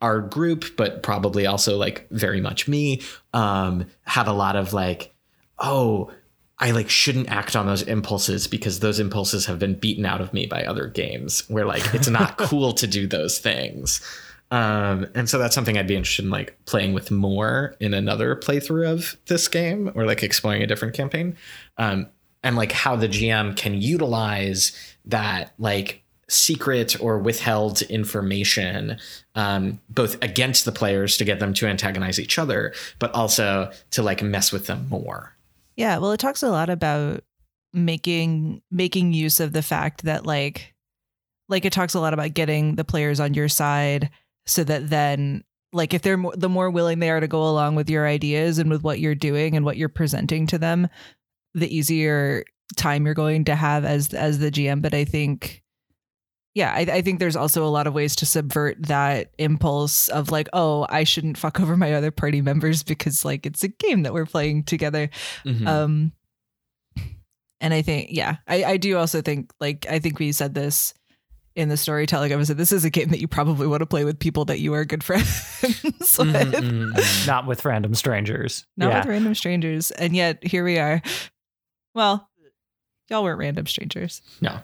our 0.00 0.20
group, 0.20 0.76
but 0.76 1.02
probably 1.02 1.46
also 1.46 1.76
like 1.76 2.06
very 2.10 2.40
much 2.40 2.68
me, 2.68 3.00
um, 3.32 3.86
had 4.02 4.26
a 4.26 4.32
lot 4.32 4.56
of 4.56 4.72
like, 4.72 5.14
oh, 5.58 6.10
I 6.58 6.70
like 6.70 6.88
shouldn't 6.88 7.30
act 7.30 7.56
on 7.56 7.66
those 7.66 7.82
impulses 7.82 8.46
because 8.46 8.80
those 8.80 9.00
impulses 9.00 9.46
have 9.46 9.58
been 9.58 9.74
beaten 9.74 10.06
out 10.06 10.20
of 10.20 10.32
me 10.32 10.46
by 10.46 10.64
other 10.64 10.86
games 10.86 11.48
where 11.48 11.66
like 11.66 11.94
it's 11.94 12.08
not 12.08 12.38
cool 12.38 12.72
to 12.74 12.86
do 12.86 13.06
those 13.06 13.38
things. 13.38 14.00
Um, 14.50 15.06
and 15.14 15.28
so 15.28 15.38
that's 15.38 15.54
something 15.54 15.76
I'd 15.76 15.88
be 15.88 15.96
interested 15.96 16.24
in 16.24 16.30
like 16.30 16.56
playing 16.64 16.92
with 16.92 17.10
more 17.10 17.74
in 17.80 17.92
another 17.92 18.36
playthrough 18.36 18.88
of 18.88 19.16
this 19.26 19.48
game 19.48 19.90
or 19.94 20.06
like 20.06 20.22
exploring 20.22 20.62
a 20.62 20.66
different 20.66 20.94
campaign. 20.94 21.36
Um, 21.76 22.08
and 22.44 22.54
like 22.54 22.70
how 22.70 22.94
the 22.94 23.08
GM 23.08 23.56
can 23.56 23.80
utilize 23.80 24.78
that 25.06 25.54
like 25.58 26.03
secret 26.28 27.00
or 27.00 27.18
withheld 27.18 27.82
information 27.82 28.98
um, 29.34 29.80
both 29.88 30.22
against 30.22 30.64
the 30.64 30.72
players 30.72 31.16
to 31.16 31.24
get 31.24 31.40
them 31.40 31.54
to 31.54 31.66
antagonize 31.66 32.18
each 32.18 32.38
other, 32.38 32.72
but 32.98 33.14
also 33.14 33.70
to 33.90 34.02
like 34.02 34.22
mess 34.22 34.52
with 34.52 34.66
them 34.66 34.86
more. 34.88 35.34
Yeah, 35.76 35.98
well 35.98 36.12
it 36.12 36.20
talks 36.20 36.42
a 36.42 36.50
lot 36.50 36.70
about 36.70 37.24
making 37.72 38.62
making 38.70 39.12
use 39.12 39.40
of 39.40 39.52
the 39.52 39.62
fact 39.62 40.04
that 40.04 40.24
like 40.24 40.74
like 41.48 41.64
it 41.64 41.72
talks 41.72 41.94
a 41.94 42.00
lot 42.00 42.14
about 42.14 42.32
getting 42.32 42.76
the 42.76 42.84
players 42.84 43.20
on 43.20 43.34
your 43.34 43.48
side 43.48 44.10
so 44.46 44.62
that 44.64 44.88
then 44.88 45.42
like 45.72 45.92
if 45.92 46.02
they're 46.02 46.16
more, 46.16 46.34
the 46.36 46.48
more 46.48 46.70
willing 46.70 47.00
they 47.00 47.10
are 47.10 47.18
to 47.18 47.26
go 47.26 47.42
along 47.42 47.74
with 47.74 47.90
your 47.90 48.06
ideas 48.06 48.58
and 48.58 48.70
with 48.70 48.84
what 48.84 49.00
you're 49.00 49.16
doing 49.16 49.56
and 49.56 49.64
what 49.64 49.76
you're 49.76 49.88
presenting 49.88 50.46
to 50.46 50.56
them 50.56 50.88
the 51.54 51.76
easier 51.76 52.44
time 52.76 53.04
you're 53.04 53.14
going 53.14 53.44
to 53.44 53.56
have 53.56 53.84
as 53.84 54.14
as 54.14 54.38
the 54.38 54.52
GM 54.52 54.80
but 54.80 54.94
I 54.94 55.04
think 55.04 55.63
yeah, 56.54 56.72
I, 56.72 56.80
I 56.80 57.02
think 57.02 57.18
there's 57.18 57.36
also 57.36 57.64
a 57.64 57.68
lot 57.68 57.86
of 57.86 57.94
ways 57.94 58.14
to 58.16 58.26
subvert 58.26 58.76
that 58.86 59.30
impulse 59.38 60.08
of 60.08 60.30
like, 60.30 60.48
oh, 60.52 60.86
I 60.88 61.02
shouldn't 61.04 61.36
fuck 61.36 61.58
over 61.60 61.76
my 61.76 61.94
other 61.94 62.10
party 62.10 62.40
members 62.40 62.82
because 62.82 63.24
like 63.24 63.44
it's 63.44 63.62
a 63.64 63.68
game 63.68 64.04
that 64.04 64.12
we're 64.14 64.26
playing 64.26 64.62
together. 64.64 65.10
Mhm. 65.44 65.66
Um, 65.66 66.12
and 67.60 67.72
I 67.72 67.82
think, 67.82 68.08
yeah, 68.10 68.36
I, 68.46 68.64
I 68.64 68.76
do 68.76 68.96
also 68.98 69.22
think, 69.22 69.50
like, 69.58 69.86
I 69.88 69.98
think 69.98 70.18
we 70.18 70.32
said 70.32 70.54
this 70.54 70.92
in 71.56 71.68
the 71.68 71.76
storytelling 71.76 72.30
episode. 72.32 72.56
This 72.58 72.72
is 72.72 72.84
a 72.84 72.90
game 72.90 73.08
that 73.10 73.20
you 73.20 73.28
probably 73.28 73.66
want 73.66 73.80
to 73.80 73.86
play 73.86 74.04
with 74.04 74.18
people 74.18 74.44
that 74.46 74.58
you 74.60 74.74
are 74.74 74.84
good 74.84 75.02
friends 75.04 75.26
with, 75.62 75.74
Mhm, 76.02 76.52
mhm, 76.52 76.92
mhm. 76.92 77.26
Not 77.26 77.46
with 77.46 77.64
random 77.64 77.94
strangers. 77.94 78.66
not 78.76 78.90
yeah. 78.90 78.98
with 78.98 79.06
random 79.08 79.34
strangers. 79.34 79.90
And 79.92 80.14
yet 80.14 80.44
here 80.44 80.64
we 80.64 80.78
are. 80.78 81.00
Well, 81.94 82.28
y'all 83.08 83.22
weren't 83.22 83.38
random 83.38 83.66
strangers. 83.66 84.20
No. 84.40 84.58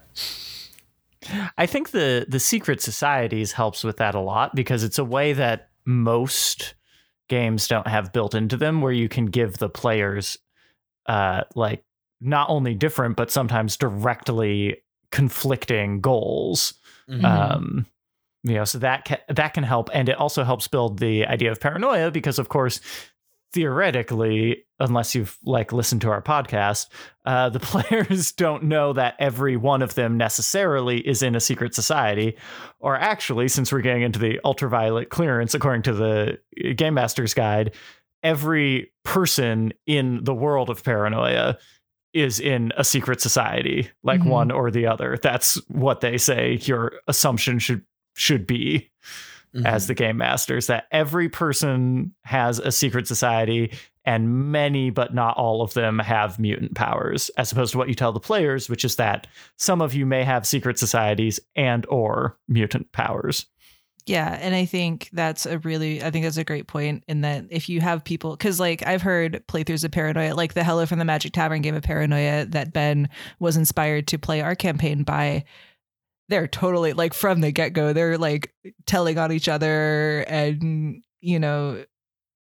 I 1.59 1.67
think 1.67 1.91
the 1.91 2.27
the 2.29 2.41
secret 2.41 2.81
societies 2.81 3.53
helps 3.53 3.85
with 3.85 3.99
that 3.99 4.15
a 4.15 4.21
lot 4.21 4.55
because 4.55 4.83
it's 4.85 4.99
a 4.99 5.05
way 5.05 5.33
that 5.35 5.69
most 5.85 6.75
games 7.29 7.69
don't 7.69 7.87
have 7.87 8.13
built 8.13 8.35
into 8.35 8.57
them 8.57 8.81
where 8.81 8.93
you 8.93 9.09
can 9.09 9.27
give 9.27 9.59
the 9.59 9.69
players 9.69 10.39
uh 11.07 11.43
like 11.55 11.85
not 12.21 12.49
only 12.51 12.75
different 12.75 13.17
but 13.17 13.31
sometimes 13.31 13.77
directly 13.77 14.83
conflicting 15.11 16.01
goals. 16.01 16.75
Mhm. 17.09 17.25
Um 17.25 17.87
you 18.43 18.55
know, 18.55 18.65
so 18.65 18.79
that 18.79 19.05
ca- 19.05 19.21
that 19.29 19.53
can 19.53 19.65
help 19.65 19.91
and 19.93 20.09
it 20.09 20.17
also 20.17 20.45
helps 20.45 20.67
build 20.67 20.99
the 20.99 21.27
idea 21.27 21.53
of 21.53 21.61
paranoia 21.61 22.11
because 22.11 22.39
of 22.39 22.49
course 22.49 22.81
theoretically 23.53 24.65
unless 24.79 25.15
you've 25.15 25.37
like 25.45 25.73
listened 25.73 26.01
to 26.01 26.09
our 26.11 26.23
podcast 26.23 26.87
uh, 27.27 27.49
the 27.51 27.61
players 27.61 28.33
don't 28.33 28.63
know 28.65 28.93
that 28.93 29.15
every 29.19 29.57
one 29.57 29.83
of 29.83 29.95
them 29.95 30.17
necessarily 30.17 31.07
is 31.07 31.23
in 31.23 31.35
a 31.35 31.41
secret 31.41 31.75
society. 31.75 32.37
Or 32.81 32.97
actually 32.97 33.49
since 33.49 33.71
we're 33.73 33.83
getting 33.83 34.03
into 34.03 34.19
the 34.19 34.41
ultraviolet 34.45 35.11
clearance 35.11 35.55
according 35.55 35.83
to 35.83 35.93
the 35.93 36.39
game 36.77 36.95
master's 36.95 37.35
guide 37.35 37.75
every 38.23 38.91
person 39.05 39.73
in 39.87 40.23
the 40.25 40.35
world 40.35 40.69
of 40.71 40.83
paranoia 40.85 41.57
is 42.13 42.39
in 42.41 42.73
a 42.77 42.85
secret 42.85 43.21
society 43.21 43.89
like 44.03 44.21
Mhm. 44.21 44.27
one 44.29 44.51
or 44.51 44.71
the 44.71 44.87
other. 44.87 45.17
That's 45.23 45.55
what 45.69 46.01
they 46.01 46.19
say 46.19 46.59
your 46.63 46.93
assumption 47.09 47.59
should 47.59 47.83
should 48.17 48.47
be 48.47 48.91
Mhm. 49.55 49.67
as 49.67 49.87
the 49.87 49.95
game 49.95 50.17
masters 50.17 50.67
that 50.69 50.85
every 50.93 51.29
person 51.29 52.13
has 52.23 52.59
a 52.59 52.71
secret 52.71 53.07
society 53.09 53.73
and 54.05 54.51
many 54.53 54.91
but 54.91 55.13
not 55.15 55.37
all 55.37 55.61
of 55.61 55.75
them 55.75 55.99
have 55.99 56.39
mutant 56.39 56.75
powers 56.75 57.31
as 57.37 57.51
opposed 57.53 57.73
to 57.73 57.79
what 57.79 57.89
you 57.89 57.95
tell 57.95 58.13
the 58.13 58.21
players 58.21 58.69
which 58.69 58.85
is 58.85 58.97
that 58.97 59.27
some 59.57 59.83
of 59.83 59.93
you 59.93 60.07
may 60.07 60.23
have 60.25 60.47
secret 60.47 60.79
societies 60.79 61.41
and 61.57 61.85
or 61.89 62.37
mutant 62.49 62.91
powers 62.93 63.47
Yeah, 64.07 64.39
and 64.41 64.55
I 64.55 64.65
think 64.65 65.11
that's 65.13 65.45
a 65.47 65.59
really 65.59 66.03
I 66.03 66.11
think 66.11 66.25
that's 66.25 66.39
a 66.39 66.45
great 66.45 66.67
point 66.67 67.05
in 67.07 67.21
that 67.21 67.45
if 67.51 67.69
you 67.69 67.81
have 67.83 68.03
people 68.03 68.37
cuz 68.37 68.59
like 68.59 68.85
I've 68.87 69.03
heard 69.03 69.43
playthroughs 69.47 69.85
of 69.85 69.91
Paranoia 69.91 70.35
like 70.35 70.55
the 70.55 70.65
Hello 70.65 70.87
from 70.87 70.99
the 70.99 71.05
Magic 71.05 71.33
Tavern 71.33 71.61
game 71.61 71.75
of 71.75 71.83
Paranoia 71.83 72.47
that 72.47 72.73
Ben 72.73 73.09
was 73.41 73.57
inspired 73.57 74.07
to 74.09 74.19
play 74.19 74.41
our 74.41 74.55
campaign 74.55 75.03
by 75.03 75.45
they're 76.31 76.49
totally 76.49 76.95
like 76.95 77.13
from 77.13 77.41
the 77.43 77.53
get-go 77.53 77.93
they're 77.93 78.17
like 78.17 78.55
telling 78.87 79.19
on 79.19 79.31
each 79.31 79.49
other 79.49 80.25
and 80.29 81.03
you 81.21 81.39
know 81.39 81.85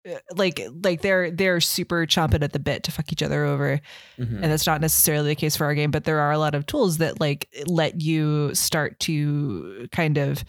uh, 0.10 0.14
like 0.36 0.62
like 0.84 1.02
they're 1.02 1.32
they're 1.32 1.60
super 1.60 2.06
chomping 2.06 2.44
at 2.44 2.54
the 2.54 2.60
bit 2.60 2.84
to 2.84 2.92
fuck 2.92 3.12
each 3.12 3.24
other 3.24 3.44
over 3.46 3.80
Mhm. 4.20 4.36
and 4.36 4.44
that's 4.44 4.68
not 4.68 4.80
necessarily 4.82 5.30
the 5.30 5.36
case 5.36 5.56
for 5.56 5.66
our 5.66 5.74
game 5.74 5.92
but 5.92 6.04
there 6.04 6.20
are 6.20 6.32
a 6.32 6.38
lot 6.38 6.54
of 6.56 6.66
tools 6.68 7.00
that 7.00 7.20
like 7.20 7.50
let 7.66 8.00
you 8.02 8.54
start 8.54 9.00
to 9.02 9.88
kind 9.92 10.18
of 10.18 10.44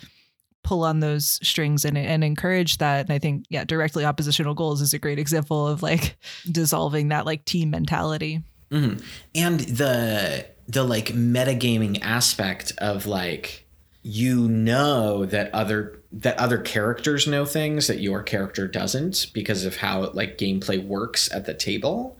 pull 0.62 0.84
on 0.84 1.00
those 1.00 1.38
strings 1.42 1.86
and, 1.86 1.96
and 1.96 2.22
encourage 2.22 2.78
that 2.78 3.00
and 3.06 3.10
i 3.12 3.18
think 3.18 3.44
yeah 3.48 3.64
directly 3.64 4.04
oppositional 4.04 4.54
goals 4.54 4.82
is 4.82 4.92
a 4.92 4.98
great 4.98 5.18
example 5.18 5.66
of 5.66 5.82
like 5.82 6.16
dissolving 6.52 7.08
that 7.08 7.24
like 7.26 7.44
team 7.46 7.70
mentality 7.70 8.42
Mhm. 8.70 9.02
And 9.34 9.58
the 9.60 10.46
the 10.70 10.84
like 10.84 11.06
metagaming 11.06 12.00
aspect 12.00 12.72
of 12.78 13.06
like 13.06 13.66
you 14.02 14.48
know 14.48 15.26
that 15.26 15.52
other 15.52 15.98
that 16.12 16.38
other 16.38 16.58
characters 16.58 17.26
know 17.26 17.44
things 17.44 17.86
that 17.88 18.00
your 18.00 18.22
character 18.22 18.68
doesn't 18.68 19.26
because 19.34 19.64
of 19.64 19.76
how 19.76 20.10
like 20.10 20.38
gameplay 20.38 20.84
works 20.84 21.30
at 21.32 21.44
the 21.44 21.54
table. 21.54 22.16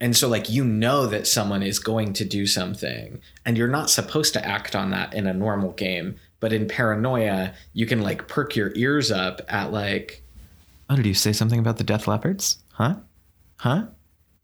And 0.00 0.16
so 0.16 0.28
like 0.28 0.48
you 0.48 0.64
know 0.64 1.06
that 1.06 1.26
someone 1.26 1.62
is 1.62 1.78
going 1.78 2.12
to 2.14 2.24
do 2.24 2.46
something 2.46 3.20
and 3.44 3.56
you're 3.58 3.68
not 3.68 3.90
supposed 3.90 4.34
to 4.34 4.44
act 4.44 4.74
on 4.76 4.90
that 4.90 5.14
in 5.14 5.26
a 5.26 5.34
normal 5.34 5.72
game, 5.72 6.16
but 6.40 6.52
in 6.52 6.68
paranoia 6.68 7.54
you 7.72 7.86
can 7.86 8.02
like 8.02 8.28
perk 8.28 8.54
your 8.54 8.72
ears 8.76 9.10
up 9.10 9.40
at 9.48 9.72
like 9.72 10.22
Oh, 10.88 10.96
did 10.96 11.06
you 11.06 11.14
say 11.14 11.32
something 11.32 11.58
about 11.58 11.78
the 11.78 11.84
death 11.84 12.06
leopards? 12.06 12.58
Huh? 12.72 12.96
Huh? 13.56 13.86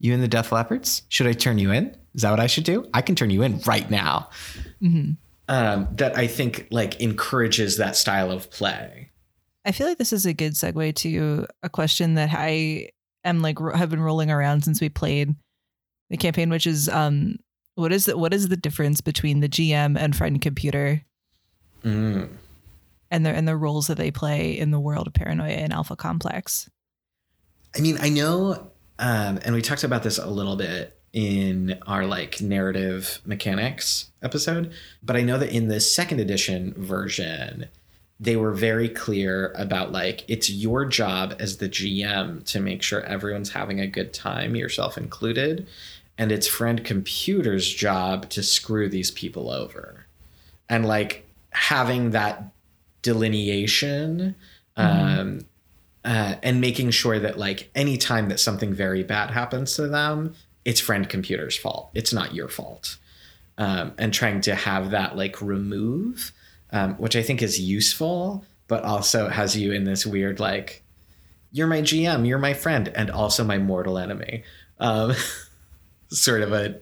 You 0.00 0.14
in 0.14 0.22
the 0.22 0.28
Death 0.28 0.50
Leopards? 0.50 1.02
Should 1.10 1.26
I 1.26 1.34
turn 1.34 1.58
you 1.58 1.70
in? 1.70 1.94
Is 2.14 2.22
that 2.22 2.30
what 2.30 2.40
I 2.40 2.46
should 2.46 2.64
do? 2.64 2.88
I 2.92 3.02
can 3.02 3.14
turn 3.14 3.30
you 3.30 3.42
in 3.42 3.60
right 3.60 3.88
now. 3.90 4.30
Mhm. 4.82 5.16
Um, 5.48 5.88
that 5.92 6.16
I 6.16 6.26
think 6.26 6.68
like 6.70 7.00
encourages 7.00 7.76
that 7.78 7.96
style 7.96 8.30
of 8.30 8.50
play. 8.50 9.10
I 9.64 9.72
feel 9.72 9.86
like 9.86 9.98
this 9.98 10.12
is 10.12 10.24
a 10.26 10.32
good 10.32 10.52
segue 10.54 10.94
to 10.96 11.46
a 11.62 11.68
question 11.68 12.14
that 12.14 12.30
I 12.32 12.90
am 13.24 13.42
like 13.42 13.60
ro- 13.60 13.76
have 13.76 13.90
been 13.90 14.00
rolling 14.00 14.30
around 14.30 14.62
since 14.64 14.80
we 14.80 14.88
played 14.88 15.34
the 16.08 16.16
campaign, 16.16 16.50
which 16.50 16.66
is 16.66 16.88
um 16.88 17.36
what 17.74 17.92
is 17.92 18.06
the 18.06 18.16
what 18.16 18.32
is 18.34 18.48
the 18.48 18.56
difference 18.56 19.00
between 19.00 19.40
the 19.40 19.48
GM 19.48 19.96
and 19.98 20.14
friend 20.16 20.40
computer 20.40 21.02
Mm. 21.84 22.28
and 23.10 23.24
the 23.26 23.30
and 23.30 23.48
the 23.48 23.56
roles 23.56 23.86
that 23.86 23.96
they 23.96 24.10
play 24.10 24.56
in 24.58 24.70
the 24.70 24.80
world 24.80 25.06
of 25.06 25.14
paranoia 25.14 25.52
and 25.52 25.72
alpha 25.72 25.96
complex? 25.96 26.68
I 27.76 27.80
mean, 27.80 27.98
I 28.00 28.08
know, 28.08 28.70
um, 28.98 29.38
and 29.44 29.54
we 29.54 29.62
talked 29.62 29.84
about 29.84 30.02
this 30.02 30.18
a 30.18 30.26
little 30.28 30.56
bit 30.56 30.99
in 31.12 31.78
our 31.86 32.06
like 32.06 32.40
narrative 32.40 33.20
mechanics 33.24 34.10
episode, 34.22 34.72
but 35.02 35.16
I 35.16 35.22
know 35.22 35.38
that 35.38 35.52
in 35.52 35.68
the 35.68 35.80
second 35.80 36.20
edition 36.20 36.74
version, 36.76 37.66
they 38.20 38.36
were 38.36 38.52
very 38.52 38.88
clear 38.88 39.52
about 39.56 39.92
like 39.92 40.24
it's 40.28 40.50
your 40.50 40.84
job 40.84 41.34
as 41.38 41.56
the 41.56 41.68
GM 41.68 42.44
to 42.52 42.60
make 42.60 42.82
sure 42.82 43.02
everyone's 43.02 43.50
having 43.50 43.80
a 43.80 43.86
good 43.86 44.12
time, 44.12 44.54
yourself 44.54 44.96
included, 44.96 45.66
and 46.18 46.30
it's 46.30 46.46
friend 46.46 46.84
computer's 46.84 47.68
job 47.68 48.28
to 48.30 48.42
screw 48.42 48.88
these 48.88 49.10
people 49.10 49.50
over. 49.50 50.06
And 50.68 50.86
like 50.86 51.26
having 51.50 52.10
that 52.10 52.44
delineation 53.02 54.34
um 54.76 55.40
uh, 56.04 56.36
and 56.42 56.60
making 56.60 56.90
sure 56.90 57.18
that 57.18 57.38
like 57.38 57.70
anytime 57.74 58.28
that 58.28 58.40
something 58.40 58.72
very 58.72 59.02
bad 59.02 59.30
happens 59.30 59.74
to 59.74 59.88
them 59.88 60.34
it's 60.64 60.80
friend 60.80 61.08
computer's 61.08 61.56
fault. 61.56 61.90
It's 61.94 62.12
not 62.12 62.34
your 62.34 62.48
fault. 62.48 62.96
Um, 63.58 63.92
and 63.98 64.12
trying 64.12 64.40
to 64.42 64.54
have 64.54 64.90
that 64.90 65.16
like 65.16 65.42
remove 65.42 66.32
um, 66.70 66.94
which 66.94 67.14
i 67.14 67.22
think 67.22 67.42
is 67.42 67.60
useful 67.60 68.42
but 68.68 68.84
also 68.84 69.28
has 69.28 69.54
you 69.54 69.72
in 69.72 69.84
this 69.84 70.06
weird 70.06 70.40
like 70.40 70.82
you're 71.52 71.66
my 71.66 71.82
gm 71.82 72.26
you're 72.26 72.38
my 72.38 72.54
friend 72.54 72.88
and 72.94 73.10
also 73.10 73.44
my 73.44 73.58
mortal 73.58 73.98
enemy. 73.98 74.44
Um, 74.78 75.12
sort 76.10 76.42
of 76.42 76.52
a 76.52 76.80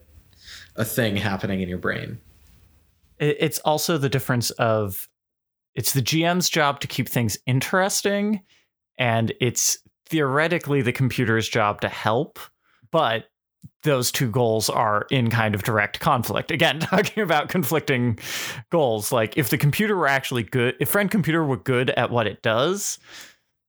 a 0.76 0.84
thing 0.84 1.16
happening 1.16 1.60
in 1.60 1.68
your 1.68 1.78
brain. 1.78 2.20
It's 3.18 3.58
also 3.60 3.98
the 3.98 4.08
difference 4.08 4.50
of 4.52 5.08
it's 5.74 5.92
the 5.92 6.02
GM's 6.02 6.48
job 6.48 6.78
to 6.80 6.86
keep 6.86 7.08
things 7.08 7.36
interesting, 7.46 8.42
and 8.96 9.32
it's 9.40 9.78
theoretically 10.08 10.82
the 10.82 10.92
computer's 10.92 11.48
job 11.48 11.80
to 11.80 11.88
help, 11.88 12.38
but 12.92 13.24
those 13.84 14.10
two 14.10 14.30
goals 14.30 14.68
are 14.68 15.06
in 15.10 15.30
kind 15.30 15.54
of 15.54 15.62
direct 15.62 16.00
conflict. 16.00 16.50
Again, 16.50 16.80
talking 16.80 17.22
about 17.22 17.48
conflicting 17.48 18.18
goals. 18.70 19.12
Like 19.12 19.36
if 19.38 19.50
the 19.50 19.58
computer 19.58 19.96
were 19.96 20.08
actually 20.08 20.42
good, 20.42 20.74
if 20.80 20.88
friend 20.88 21.10
computer 21.10 21.44
were 21.44 21.56
good 21.56 21.90
at 21.90 22.10
what 22.10 22.26
it 22.26 22.42
does, 22.42 22.98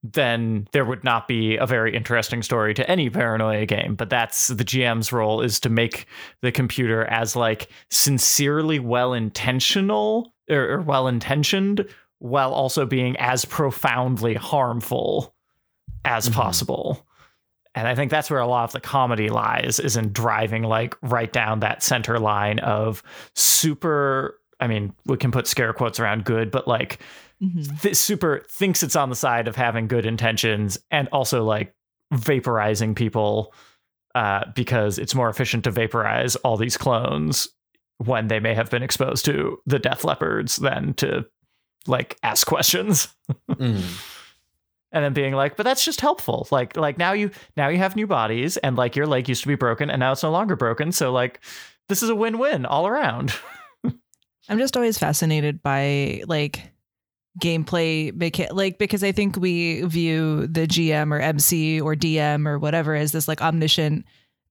then 0.01 0.65
there 0.71 0.85
would 0.85 1.03
not 1.03 1.27
be 1.27 1.57
a 1.57 1.65
very 1.65 1.93
interesting 1.95 2.41
story 2.41 2.73
to 2.73 2.89
any 2.89 3.09
paranoia 3.09 3.65
game. 3.65 3.95
But 3.95 4.09
that's 4.09 4.47
the 4.47 4.63
GM's 4.63 5.11
role 5.11 5.41
is 5.41 5.59
to 5.59 5.69
make 5.69 6.05
the 6.41 6.51
computer 6.51 7.03
as 7.05 7.35
like 7.35 7.69
sincerely 7.91 8.79
well 8.79 9.13
intentional 9.13 10.33
or, 10.49 10.71
or 10.71 10.81
well 10.81 11.07
intentioned 11.07 11.85
while 12.19 12.53
also 12.53 12.85
being 12.85 13.15
as 13.17 13.45
profoundly 13.45 14.33
harmful 14.33 15.35
as 16.05 16.29
Mhm. 16.29 16.33
possible. 16.33 17.05
And 17.79 17.87
I 17.87 17.95
think 17.95 18.11
that's 18.11 18.29
where 18.29 18.39
a 18.41 18.47
lot 18.47 18.65
of 18.65 18.71
the 18.73 18.79
comedy 18.79 19.29
lies 19.29 19.79
is 19.79 19.95
in 19.97 20.11
driving 20.11 20.63
like 20.63 20.95
right 21.01 21.31
down 21.31 21.61
that 21.61 21.81
center 21.81 22.19
line 22.19 22.59
of 22.59 23.01
super 23.35 24.35
I 24.61 24.67
mean, 24.67 24.93
we 25.05 25.15
can 25.15 25.31
put 25.31 25.47
scare 25.47 25.71
quotes 25.71 25.99
around 26.01 26.25
good, 26.25 26.51
but 26.51 26.67
like 26.67 26.99
Mhm. 27.41 27.81
th- 27.81 27.95
super 27.95 28.43
thinks 28.49 28.83
it's 28.83 28.97
on 28.97 29.09
the 29.09 29.15
side 29.15 29.47
of 29.47 29.55
having 29.55 29.87
good 29.87 30.05
intentions 30.05 30.77
and 30.91 31.07
also 31.13 31.45
like 31.45 31.73
vaporizing 32.13 32.93
people 32.93 33.53
uh, 34.15 34.43
because 34.55 34.99
it's 34.99 35.15
more 35.15 35.29
efficient 35.29 35.63
to 35.63 35.71
vaporize 35.71 36.35
all 36.37 36.57
these 36.57 36.75
clones 36.75 37.47
when 37.99 38.27
they 38.27 38.39
may 38.41 38.53
have 38.53 38.69
been 38.69 38.83
exposed 38.83 39.23
to 39.25 39.57
the 39.65 39.79
death 39.79 40.03
leopards 40.03 40.57
than 40.57 40.93
to 40.95 41.25
like 41.87 42.17
ask 42.23 42.45
questions 42.45 43.07
Mm. 43.49 43.81
And 44.91 45.03
then 45.03 45.13
being 45.13 45.33
like 45.33 45.55
but 45.55 45.63
that's 45.63 45.85
just 45.85 46.01
helpful. 46.01 46.47
Like 46.51 46.75
like 46.77 46.97
now 46.97 47.13
you 47.13 47.31
now 47.55 47.67
you 47.69 47.77
have 47.77 47.95
new 47.95 48.07
bodies 48.07 48.57
and 48.57 48.75
like 48.75 48.95
your 48.95 49.07
leg 49.07 49.29
used 49.29 49.41
to 49.43 49.47
be 49.47 49.55
broken 49.55 49.89
and 49.89 49.99
now 49.99 50.11
it's 50.11 50.23
no 50.23 50.31
longer 50.31 50.55
broken. 50.55 50.91
So 50.91 51.11
like 51.11 51.41
this 51.87 52.03
is 52.03 52.09
a 52.09 52.15
win-win 52.15 52.65
all 52.65 52.87
around. 52.87 53.33
I'm 54.49 54.57
just 54.57 54.75
always 54.75 54.97
fascinated 54.97 55.61
by 55.61 56.23
like 56.27 56.71
gameplay 57.39 58.11
mecha- 58.11 58.51
like 58.51 58.77
because 58.77 59.03
I 59.03 59.11
think 59.11 59.37
we 59.37 59.81
view 59.83 60.47
the 60.47 60.67
GM 60.67 61.11
or 61.13 61.19
MC 61.19 61.79
or 61.79 61.95
DM 61.95 62.47
or 62.47 62.59
whatever 62.59 62.95
as 62.95 63.11
this 63.11 63.27
like 63.27 63.41
omniscient 63.41 64.05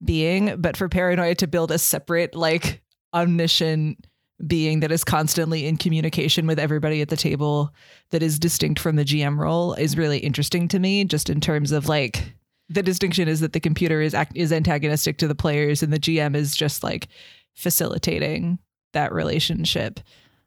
being, 0.05 0.61
but 0.61 0.77
for 0.77 0.89
paranoia 0.89 1.35
to 1.37 1.47
build 1.47 1.71
a 1.71 1.79
separate 1.79 2.35
like 2.35 2.83
omniscient 3.13 4.07
being 4.47 4.81
that 4.81 4.93
is 4.93 5.03
constantly 5.03 5.67
in 5.67 5.77
communication 5.77 6.47
with 6.47 6.59
everybody 6.59 7.03
at 7.03 7.09
the 7.09 7.17
table 7.17 7.75
that 8.11 8.23
is 8.23 8.39
distinct 8.39 8.79
from 8.79 8.97
the 8.97 9.05
GM 9.05 9.37
role 9.37 9.75
is 9.75 9.97
really 9.97 10.19
interesting 10.19 10.69
to 10.69 10.79
me 10.79 11.05
just 11.05 11.29
in 11.29 11.41
terms 11.41 11.73
of 11.73 11.89
like 11.89 12.35
the 12.69 12.83
distinction 12.83 13.29
is 13.29 13.41
that 13.41 13.53
the 13.53 13.61
computer 13.61 14.01
is 14.01 14.15
act- 14.15 14.37
is 14.37 14.53
antagonistic 14.53 15.19
to 15.19 15.29
the 15.29 15.35
players 15.35 15.83
and 15.83 15.93
the 15.93 15.99
GM 15.99 16.37
is 16.37 16.55
just 16.55 16.85
like 16.85 17.09
facilitating 17.55 18.59
that 18.93 19.13
relationship. 19.13 20.01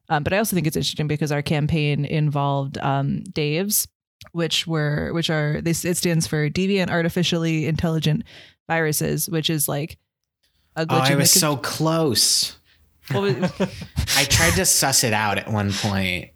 Um, 0.08 0.24
but 0.24 0.34
I 0.34 0.38
also 0.38 0.56
think 0.56 0.68
it's 0.68 0.78
interesting 0.78 1.08
because 1.08 1.32
our 1.32 1.42
campaign 1.42 2.06
involved 2.06 2.78
um, 2.78 3.24
Dave's, 3.24 3.88
which 4.34 4.68
were 4.68 5.12
which 5.14 5.30
are 5.30 5.62
this 5.62 5.84
it 5.84 5.98
stands 5.98 6.28
for 6.28 6.50
deviant 6.50 6.90
artificially 6.90 7.66
intelligent 7.66 8.24
viruses, 8.68 9.28
which 9.30 9.50
is 9.50 9.68
like 9.68 9.98
a 10.76 10.82
oh 10.82 10.86
glitch. 10.86 11.02
i 11.02 11.08
in 11.08 11.14
the 11.14 11.18
was 11.20 11.34
com- 11.34 11.40
so 11.40 11.58
close 11.58 12.58
I 13.10 14.26
tried 14.30 14.56
to 14.56 14.66
suss 14.66 15.04
it 15.04 15.14
out 15.14 15.38
at 15.38 15.52
one 15.52 15.72
point 15.72 16.32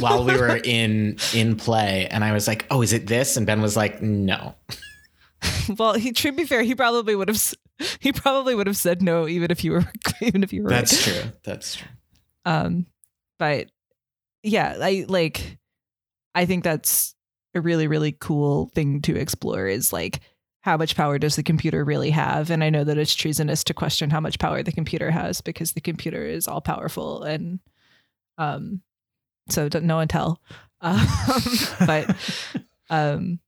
while 0.00 0.24
we 0.24 0.36
were 0.36 0.56
in 0.56 1.18
in 1.34 1.56
play, 1.56 2.08
and 2.10 2.24
I 2.24 2.32
was 2.32 2.46
like, 2.46 2.66
"Oh, 2.70 2.82
is 2.82 2.92
it 2.92 3.06
this?" 3.06 3.36
And 3.36 3.46
Ben 3.46 3.62
was 3.62 3.76
like, 3.76 4.02
"No." 4.02 4.54
well, 5.78 5.94
he 5.94 6.12
to 6.12 6.32
be 6.32 6.44
fair, 6.44 6.62
he 6.62 6.74
probably 6.74 7.14
would 7.14 7.28
have 7.28 7.54
he 8.00 8.12
probably 8.12 8.54
would 8.54 8.66
have 8.66 8.76
said 8.76 9.02
no 9.02 9.28
even 9.28 9.50
if 9.50 9.62
you 9.62 9.72
were 9.72 9.84
even 10.20 10.42
if 10.42 10.52
you 10.52 10.62
were 10.62 10.70
right. 10.70 10.76
That's 10.76 11.02
true. 11.02 11.32
That's 11.44 11.76
true. 11.76 11.88
Um, 12.44 12.86
but 13.38 13.70
yeah, 14.42 14.76
I 14.80 15.04
like. 15.08 15.58
I 16.34 16.46
think 16.46 16.62
that's 16.64 17.14
a 17.54 17.60
really 17.60 17.88
really 17.88 18.12
cool 18.12 18.70
thing 18.74 19.02
to 19.02 19.16
explore. 19.16 19.66
Is 19.66 19.92
like 19.92 20.20
how 20.68 20.76
much 20.76 20.96
power 20.96 21.18
does 21.18 21.36
the 21.36 21.42
computer 21.42 21.82
really 21.82 22.10
have? 22.10 22.50
And 22.50 22.62
I 22.62 22.68
know 22.68 22.84
that 22.84 22.98
it's 22.98 23.14
treasonous 23.14 23.64
to 23.64 23.74
question 23.74 24.10
how 24.10 24.20
much 24.20 24.38
power 24.38 24.62
the 24.62 24.70
computer 24.70 25.10
has 25.10 25.40
because 25.40 25.72
the 25.72 25.80
computer 25.80 26.26
is 26.26 26.46
all 26.46 26.60
powerful 26.60 27.22
and 27.22 27.58
um 28.36 28.82
so 29.48 29.70
no 29.82 29.96
one 29.96 30.08
tell. 30.08 30.40
Um, 30.80 31.08
but 31.88 32.14
um, 32.88 33.40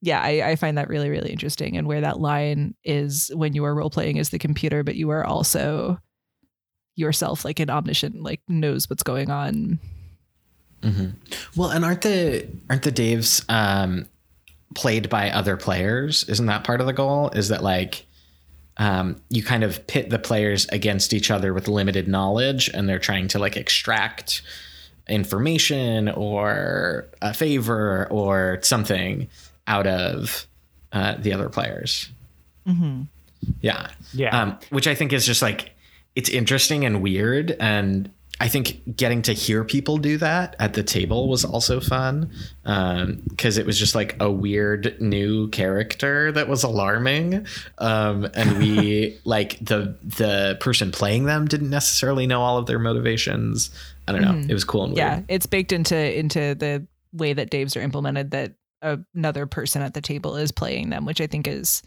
yeah, 0.00 0.22
I, 0.22 0.52
I 0.52 0.56
find 0.56 0.78
that 0.78 0.88
really 0.88 1.10
really 1.10 1.30
interesting, 1.30 1.76
and 1.76 1.86
where 1.86 2.00
that 2.00 2.18
line 2.18 2.74
is 2.82 3.30
when 3.34 3.52
you 3.52 3.66
are 3.66 3.74
role 3.74 3.90
playing 3.90 4.18
as 4.18 4.30
the 4.30 4.38
computer, 4.38 4.82
but 4.82 4.96
you 4.96 5.10
are 5.10 5.22
also 5.22 5.98
yourself, 6.96 7.44
like 7.44 7.60
an 7.60 7.68
omniscient, 7.68 8.22
like 8.22 8.40
knows 8.48 8.88
what's 8.88 9.02
going 9.02 9.30
on. 9.30 9.80
Mm-hmm. 10.80 11.08
Well, 11.56 11.68
and 11.68 11.84
aren't 11.84 12.00
the 12.00 12.48
aren't 12.70 12.84
the 12.84 12.90
Daves 12.90 13.44
um, 13.50 14.06
played 14.74 15.08
by 15.08 15.30
other 15.30 15.56
players? 15.56 16.24
Isn't 16.24 16.46
that 16.46 16.64
part 16.64 16.80
of 16.80 16.86
the 16.86 16.92
goal? 16.92 17.30
Is 17.30 17.48
that 17.48 17.62
like 17.62 18.06
um, 18.76 19.20
you 19.28 19.42
kind 19.42 19.64
of 19.64 19.86
pit 19.86 20.10
the 20.10 20.18
players 20.18 20.66
against 20.70 21.12
each 21.12 21.30
other 21.30 21.52
with 21.52 21.68
limited 21.68 22.08
knowledge, 22.08 22.68
and 22.72 22.88
they're 22.88 22.98
trying 22.98 23.28
to 23.28 23.38
like 23.38 23.56
extract 23.56 24.42
information 25.08 26.08
or 26.08 27.08
a 27.20 27.34
favor 27.34 28.06
or 28.10 28.58
something 28.62 29.28
out 29.66 29.86
of 29.86 30.46
uh, 30.92 31.16
the 31.18 31.32
other 31.32 31.48
players. 31.48 32.08
Mm-hmm. 32.66 33.02
Yeah, 33.60 33.90
Yeah. 34.12 34.40
Um, 34.40 34.58
which 34.70 34.86
I 34.86 34.94
think 34.94 35.12
is 35.12 35.26
just 35.26 35.42
like 35.42 35.72
it's 36.14 36.28
interesting 36.28 36.84
and 36.84 37.02
weird, 37.02 37.56
and 37.58 38.10
I 38.40 38.48
think 38.48 38.96
getting 38.96 39.22
to 39.22 39.32
hear 39.32 39.62
people 39.62 39.98
do 39.98 40.16
that 40.18 40.56
at 40.58 40.74
the 40.74 40.82
table 40.82 41.28
was 41.28 41.44
also 41.44 41.80
fun 41.80 42.32
because 42.64 43.56
it 43.56 43.66
was 43.66 43.78
just 43.78 43.94
like 43.94 44.16
a 44.20 44.30
weird 44.30 45.00
new 45.00 45.48
character 45.50 46.32
that 46.32 46.48
was 46.48 46.64
alarming, 46.64 47.46
um, 47.78 48.28
and 48.34 48.58
we 48.58 49.18
like 49.24 49.58
the 49.60 49.96
the 50.02 50.56
person 50.60 50.90
playing 50.90 51.24
them 51.24 51.46
didn't 51.46 51.70
necessarily 51.70 52.26
know 52.26 52.40
all 52.40 52.58
of 52.58 52.66
their 52.66 52.80
motivations. 52.80 53.70
I 54.08 54.12
don't 54.12 54.22
know. 54.22 54.42
It 54.48 54.52
was 54.52 54.64
cool 54.64 54.84
and 54.84 54.94
weird. 54.94 54.98
Yeah, 54.98 55.20
it's 55.28 55.46
baked 55.46 55.70
into 55.70 55.96
into 55.96 56.56
the 56.56 56.86
way 57.12 57.34
that 57.34 57.50
Daves 57.50 57.76
are 57.76 57.80
implemented 57.80 58.32
that 58.32 58.54
another 58.82 59.46
person 59.46 59.82
at 59.82 59.94
the 59.94 60.00
table 60.00 60.36
is 60.36 60.50
playing 60.50 60.90
them, 60.90 61.04
which 61.04 61.20
I 61.20 61.26
think 61.26 61.46
is 61.46 61.82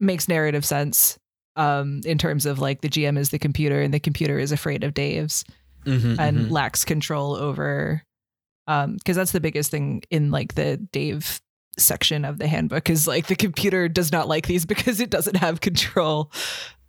makes 0.00 0.26
narrative 0.26 0.64
sense 0.64 1.18
um 1.56 2.00
in 2.04 2.16
terms 2.18 2.46
of 2.46 2.58
like 2.58 2.80
the 2.80 2.88
GM 2.88 3.18
is 3.18 3.30
the 3.30 3.38
computer 3.38 3.80
and 3.82 3.92
the 3.92 4.00
computer 4.00 4.38
is 4.38 4.52
afraid 4.52 4.84
of 4.84 4.94
Daves 4.94 5.44
Mhm, 5.84 6.18
and 6.18 6.38
mhm. 6.38 6.50
lacks 6.50 6.84
control 6.84 7.34
over 7.34 8.02
um 8.66 8.94
because 8.94 9.16
that's 9.16 9.32
the 9.32 9.40
biggest 9.40 9.70
thing 9.70 10.02
in 10.10 10.30
like 10.30 10.54
the 10.54 10.76
Dave 10.92 11.40
section 11.78 12.24
of 12.24 12.38
the 12.38 12.46
handbook 12.46 12.88
is 12.90 13.08
like 13.08 13.26
the 13.26 13.34
computer 13.36 13.88
does 13.88 14.12
not 14.12 14.28
like 14.28 14.46
these 14.46 14.64
because 14.72 15.00
it 15.00 15.10
doesn't 15.10 15.36
have 15.36 15.60
control 15.60 16.30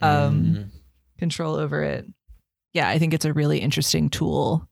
um 0.02 0.44
Mm. 0.44 0.70
control 1.18 1.56
over 1.56 1.82
it. 1.84 2.06
Yeah, 2.74 2.90
I 2.90 3.00
think 3.00 3.14
it's 3.14 3.26
a 3.26 3.34
really 3.34 3.60
interesting 3.60 4.10
tool 4.10 4.68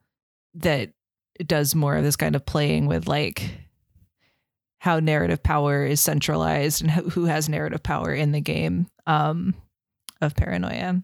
that 0.56 0.90
does 1.46 1.74
more 1.76 1.96
of 1.96 2.04
this 2.04 2.16
kind 2.16 2.36
of 2.36 2.46
playing 2.46 2.88
with 2.88 3.08
like 3.08 3.50
how 4.80 5.00
narrative 5.00 5.42
power 5.44 5.86
is 5.86 6.02
centralized 6.02 6.82
and 6.82 6.90
who 6.92 7.10
who 7.10 7.26
has 7.26 7.48
narrative 7.48 7.82
power 7.84 8.14
in 8.14 8.32
the 8.32 8.42
game 8.42 8.88
um, 9.08 9.54
of 10.22 10.36
paranoia. 10.36 11.02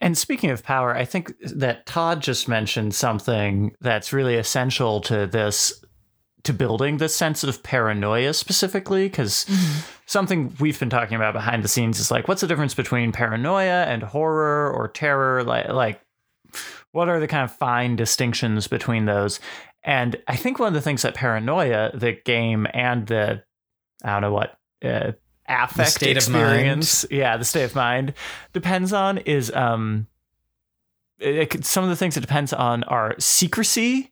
And 0.00 0.18
speaking 0.18 0.50
of 0.50 0.64
power, 0.64 0.96
I 0.96 1.04
think 1.04 1.32
that 1.42 1.86
Todd 1.86 2.20
just 2.22 2.48
mentioned 2.48 2.94
something 2.94 3.76
that's 3.80 4.12
really 4.12 4.34
essential 4.34 5.00
to 5.02 5.28
this, 5.28 5.84
to 6.42 6.52
building 6.52 6.96
this 6.96 7.14
sense 7.14 7.44
of 7.44 7.62
paranoia 7.62 8.34
specifically, 8.34 9.08
because 9.08 9.46
something 10.06 10.56
we've 10.58 10.80
been 10.80 10.90
talking 10.90 11.14
about 11.14 11.34
behind 11.34 11.62
the 11.62 11.68
scenes 11.68 12.00
is 12.00 12.10
like, 12.10 12.26
what's 12.26 12.40
the 12.40 12.48
difference 12.48 12.74
between 12.74 13.12
paranoia 13.12 13.84
and 13.84 14.02
horror 14.02 14.72
or 14.72 14.88
terror? 14.88 15.44
Like, 15.44 15.68
like, 15.68 16.00
what 16.90 17.08
are 17.08 17.20
the 17.20 17.28
kind 17.28 17.44
of 17.44 17.56
fine 17.56 17.94
distinctions 17.94 18.66
between 18.66 19.04
those? 19.04 19.38
And 19.84 20.16
I 20.26 20.34
think 20.34 20.58
one 20.58 20.68
of 20.68 20.74
the 20.74 20.80
things 20.80 21.02
that 21.02 21.14
paranoia, 21.14 21.96
the 21.96 22.12
game, 22.24 22.66
and 22.74 23.06
the, 23.06 23.44
I 24.04 24.12
don't 24.12 24.22
know 24.22 24.32
what, 24.32 24.58
uh, 24.84 25.12
affect 25.48 25.90
state 25.90 26.16
of 26.16 26.28
mind. 26.28 26.44
experience, 26.44 27.06
yeah, 27.10 27.36
the 27.36 27.44
state 27.44 27.64
of 27.64 27.74
mind 27.74 28.14
depends 28.52 28.92
on 28.92 29.18
is 29.18 29.50
um, 29.52 30.06
it, 31.18 31.54
it 31.54 31.64
some 31.64 31.84
of 31.84 31.90
the 31.90 31.96
things 31.96 32.16
it 32.16 32.20
depends 32.20 32.52
on 32.52 32.84
are 32.84 33.14
secrecy 33.18 34.10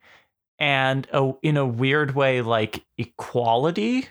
and 0.59 1.07
a, 1.13 1.33
in 1.43 1.57
a 1.57 1.67
weird 1.67 2.15
way 2.15 2.43
like 2.43 2.85
equality, 2.99 4.09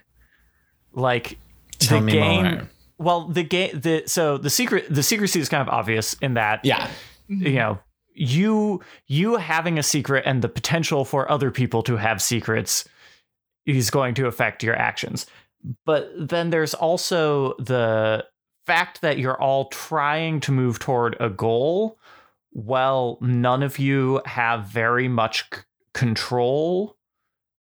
like 0.94 1.38
Tell 1.80 2.00
the 2.00 2.06
me 2.06 2.12
game. 2.14 2.44
more. 2.44 2.70
Well, 2.98 3.28
the 3.30 3.44
game, 3.44 3.80
the 3.80 4.04
so 4.08 4.38
the 4.38 4.50
secret, 4.50 4.86
the 4.90 5.04
secrecy 5.04 5.40
is 5.40 5.48
kind 5.48 5.62
of 5.62 5.70
obvious 5.74 6.14
in 6.16 6.34
that 6.34 6.66
Yeah. 6.66 6.90
you 7.28 7.54
know 7.54 7.80
you 8.14 8.82
you 9.08 9.38
having 9.38 9.80
a 9.80 9.84
secret 9.84 10.24
and 10.26 10.42
the 10.42 10.50
potential 10.50 11.06
for 11.06 11.32
other 11.32 11.52
people 11.52 11.82
to 11.84 11.96
have 11.96 12.22
secrets 12.22 12.84
is 13.66 13.90
going 13.92 14.16
to 14.16 14.26
affect 14.28 14.64
your 14.64 14.76
actions 14.76 15.26
but 15.86 16.12
then 16.17 16.50
there's 16.50 16.74
also 16.74 17.56
the 17.58 18.26
fact 18.65 19.02
that 19.02 19.17
you're 19.17 19.39
all 19.41 19.65
trying 19.65 20.39
to 20.39 20.52
move 20.52 20.80
toward 20.80 21.15
a 21.19 21.30
goal 21.30 21.98
well 22.52 23.17
none 23.22 23.63
of 23.63 23.80
you 23.80 24.22
have 24.26 24.65
very 24.65 25.08
much 25.08 25.45
c- 25.54 25.62
control 25.93 26.95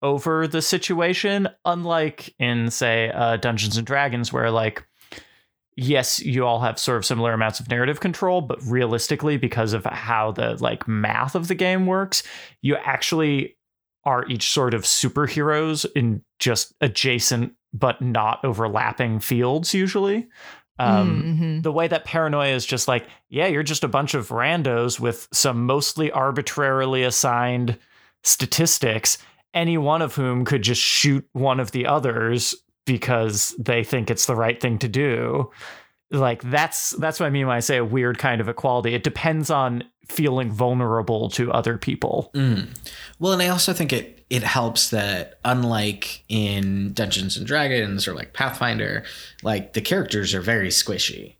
over 0.03 0.47
the 0.47 0.63
situation 0.63 1.49
unlike 1.65 2.35
in 2.39 2.71
say 2.71 3.11
uh, 3.15 3.37
dungeons 3.37 3.77
and 3.77 3.87
dragons 3.87 4.33
where 4.33 4.51
like 4.51 4.85
yes, 5.77 6.21
you 6.21 6.47
all 6.47 6.61
have 6.61 6.79
sort 6.79 6.99
of 6.99 7.05
similar 7.05 7.33
amounts 7.33 7.61
of 7.61 7.69
narrative 7.69 8.01
control, 8.01 8.41
but 8.41 8.63
realistically, 8.65 9.37
because 9.37 9.73
of 9.73 9.85
how 9.85 10.33
the 10.33 10.57
like 10.61 10.87
math 10.87 11.35
of 11.35 11.49
the 11.49 11.55
game 11.55 11.87
works, 11.87 12.23
you 12.63 12.77
actually 12.77 13.57
are 14.05 14.27
each 14.29 14.51
sort 14.51 14.75
of 14.75 14.83
superheroes 14.83 15.87
in 15.97 16.23
just 16.39 16.75
adjacent 16.81 17.55
but 17.75 18.01
not 18.01 18.43
overlapping 18.45 19.21
fields 19.21 19.75
usually. 19.75 20.29
Um, 20.79 21.37
Mhm. 21.41 21.63
the 21.63 21.71
way 21.73 21.87
that 21.89 22.05
paranoia 22.05 22.49
is 22.55 22.65
just 22.65 22.89
like, 22.89 23.07
yeah, 23.29 23.47
you're 23.47 23.63
just 23.63 23.85
a 23.85 23.89
bunch 23.89 24.15
of 24.15 24.29
randos 24.31 24.99
with 24.99 25.29
some 25.33 25.67
mostly 25.67 26.11
arbitrarily 26.11 27.03
assigned 27.05 27.77
statistics, 28.25 29.19
any 29.53 29.79
one 29.79 30.03
of 30.03 30.15
whom 30.17 30.45
could 30.45 30.63
just 30.63 30.81
shoot 30.81 31.25
one 31.33 31.61
of 31.61 31.71
the 31.71 31.87
others 31.87 32.55
because 32.87 33.55
they 33.59 33.85
think 33.85 34.11
it's 34.11 34.27
the 34.27 34.35
right 34.35 34.61
thing 34.61 34.79
to 34.79 34.89
do. 34.89 35.51
Like 36.11 36.43
that's 36.43 36.91
that's 36.93 37.19
what 37.21 37.27
I 37.27 37.31
mean 37.31 37.47
when 37.47 37.57
I 37.57 37.61
say 37.61 37.77
a 37.77 37.85
weird 37.85 38.19
kind 38.19 38.41
of 38.41 38.49
equality. 38.49 38.95
It 38.95 39.03
depends 39.05 39.51
on 39.51 39.85
feeling 40.09 40.51
vulnerable 40.51 41.31
to 41.31 41.51
other 41.53 41.79
people. 41.79 42.31
Mm. 42.35 42.69
Well, 43.19 43.33
and 43.33 43.43
I 43.43 43.49
also 43.49 43.73
think 43.73 43.93
it 43.93 44.14
it 44.31 44.43
helps 44.43 44.91
that 44.91 45.39
unlike 45.45 46.25
in 46.29 46.93
Dungeons 46.93 47.37
and 47.37 47.47
Dragons 47.47 48.09
or 48.09 48.15
like 48.15 48.33
Pathfinder, 48.33 49.05
like 49.43 49.73
the 49.75 49.81
characters 49.81 50.35
are 50.35 50.41
very 50.41 50.69
squishy. 50.69 51.35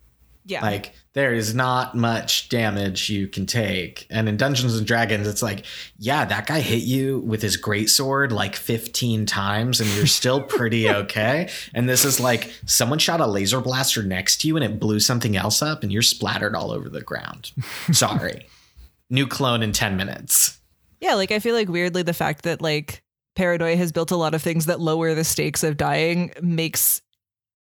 yeah, 0.45 0.61
Like 0.61 0.93
there 1.13 1.33
is 1.33 1.55
not 1.55 1.95
much 1.95 2.49
damage 2.49 3.09
you 3.09 3.27
can 3.27 3.45
take. 3.45 4.05
And 4.09 4.27
in 4.27 4.35
Dungeons 4.37 4.77
and 4.77 4.85
Dragons, 4.85 5.27
it's 5.27 5.41
like, 5.41 5.65
yeah, 5.97 6.25
that 6.25 6.45
guy 6.45 6.59
hit 6.59 6.83
you 6.83 7.19
with 7.19 7.41
his 7.41 7.59
greatsword 7.59 8.31
like 8.31 8.55
15 8.55 9.25
times 9.25 9.79
and 9.79 9.89
you're 9.91 10.05
still 10.07 10.41
pretty 10.57 10.89
okay. 10.89 11.49
And 11.73 11.87
this 11.87 12.03
is 12.05 12.19
like 12.19 12.51
someone 12.65 12.99
shot 12.99 13.21
a 13.21 13.27
laser 13.27 13.61
blaster 13.61 14.03
next 14.03 14.41
to 14.41 14.47
you 14.47 14.57
and 14.57 14.63
it 14.65 14.79
blew 14.79 14.99
something 14.99 15.35
else 15.37 15.61
up 15.61 15.83
and 15.83 15.91
you're 15.91 16.01
splattered 16.01 16.53
all 16.55 16.71
over 16.71 16.89
the 16.89 17.01
ground. 17.01 17.51
Sorry. 17.91 18.47
New 19.09 19.25
clone 19.27 19.63
in 19.63 19.71
10 19.71 19.95
minutes. 19.95 20.59
Yeah. 20.99 21.15
Like 21.15 21.31
I 21.31 21.39
feel 21.39 21.55
like 21.55 21.69
weirdly 21.69 22.03
the 22.03 22.13
fact 22.13 22.43
that 22.43 22.61
like 22.61 23.01
paranoia 23.35 23.75
has 23.75 23.91
built 23.91 24.11
a 24.11 24.15
lot 24.15 24.33
of 24.33 24.41
things 24.41 24.65
that 24.65 24.79
lower 24.79 25.13
the 25.13 25.23
stakes 25.23 25.63
of 25.63 25.77
dying 25.77 26.31
makes 26.41 27.01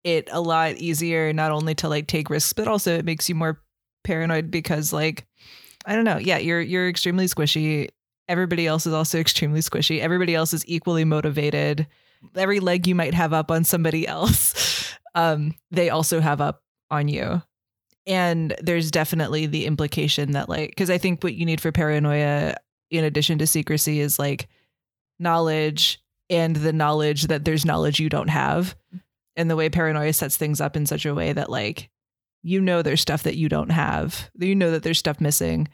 it 0.05 0.29
a 0.31 0.41
lot 0.41 0.77
easier 0.77 1.33
not 1.33 1.51
only 1.51 1.75
to 1.75 1.89
like 1.89 2.07
take 2.07 2.29
risks 2.29 2.53
but 2.53 2.69
also 2.69 2.95
it 2.95 3.07
makes 3.07 3.29
you 3.29 3.35
more 3.35 3.61
paranoid 4.05 4.51
because 4.51 4.93
like 4.93 5.27
I 5.87 5.95
don't 5.95 6.05
know. 6.05 6.19
Yeah, 6.19 6.39
you're 6.39 6.61
you're 6.61 6.89
extremely 6.89 7.27
squishy. 7.27 7.89
Everybody 8.29 8.67
else 8.67 8.87
is 8.87 8.93
also 8.93 9.19
extremely 9.21 9.61
squishy. 9.61 10.01
Everybody 10.01 10.35
else 10.35 10.55
is 10.55 10.65
equally 10.69 11.05
motivated. 11.05 11.87
Every 12.37 12.61
leg 12.61 12.87
you 12.87 12.95
might 12.95 13.15
have 13.15 13.33
up 13.33 13.51
on 13.51 13.65
somebody 13.65 14.09
else, 14.09 14.95
um, 15.15 15.55
they 15.71 15.91
also 15.91 16.21
have 16.21 16.41
up 16.41 16.63
on 16.91 17.09
you. 17.09 17.43
And 18.07 18.55
there's 18.63 18.91
definitely 18.91 19.47
the 19.47 19.67
implication 19.67 20.33
that 20.33 20.49
like 20.49 20.71
because 20.71 20.91
I 20.91 20.99
think 20.99 21.23
what 21.23 21.35
you 21.35 21.47
need 21.47 21.61
for 21.61 21.73
paranoia 21.73 22.55
in 22.91 23.05
addition 23.05 23.39
to 23.39 23.47
secrecy 23.47 24.01
is 24.01 24.19
like 24.19 24.49
knowledge 25.19 26.01
and 26.31 26.57
the 26.57 26.73
knowledge 26.73 27.25
that 27.25 27.45
there's 27.45 27.65
knowledge 27.65 28.01
you 28.01 28.09
don't 28.09 28.29
have. 28.29 28.77
And 29.37 29.51
the 29.51 29.57
way 29.57 29.69
paranoia 29.69 30.13
sets 30.13 30.37
things 30.37 30.61
up 30.61 30.77
in 30.77 30.87
such 30.87 31.07
a 31.07 31.15
way 31.15 31.33
that 31.33 31.51
like 31.51 31.91
you 32.43 32.61
know 32.61 32.83
there's 32.83 33.01
stuff 33.01 33.23
that 33.25 33.37
you 33.37 33.49
don't 33.49 33.71
have. 33.71 34.31
You 34.39 34.55
know 34.55 34.71
that 34.71 34.83
there's 34.83 34.99
stuff 34.99 35.21
missing. 35.21 35.69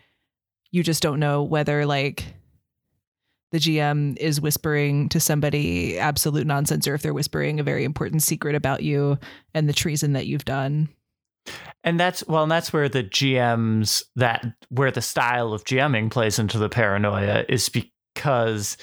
You 0.70 0.82
just 0.82 1.02
don't 1.02 1.18
know 1.18 1.42
whether 1.42 1.84
like 1.84 2.24
the 3.50 3.58
GM 3.58 4.16
is 4.18 4.40
whispering 4.40 5.08
to 5.08 5.18
somebody 5.18 5.98
absolute 5.98 6.46
nonsense 6.46 6.86
or 6.86 6.94
if 6.94 7.02
they're 7.02 7.12
whispering 7.12 7.58
a 7.58 7.64
very 7.64 7.84
important 7.84 8.22
secret 8.22 8.54
about 8.54 8.82
you 8.82 9.18
and 9.52 9.68
the 9.68 9.72
treason 9.72 10.12
that 10.12 10.26
you've 10.26 10.44
done. 10.44 10.88
And 11.82 11.98
that's 11.98 12.26
well, 12.26 12.42
and 12.42 12.52
that's 12.52 12.72
where 12.72 12.88
the 12.88 13.04
GMs 13.04 14.02
that 14.16 14.44
where 14.68 14.90
the 14.90 15.00
style 15.00 15.52
of 15.52 15.64
GMing 15.64 16.10
plays 16.10 16.38
into 16.38 16.58
the 16.58 16.68
paranoia 16.68 17.44
is 17.48 17.70
because 17.70 18.76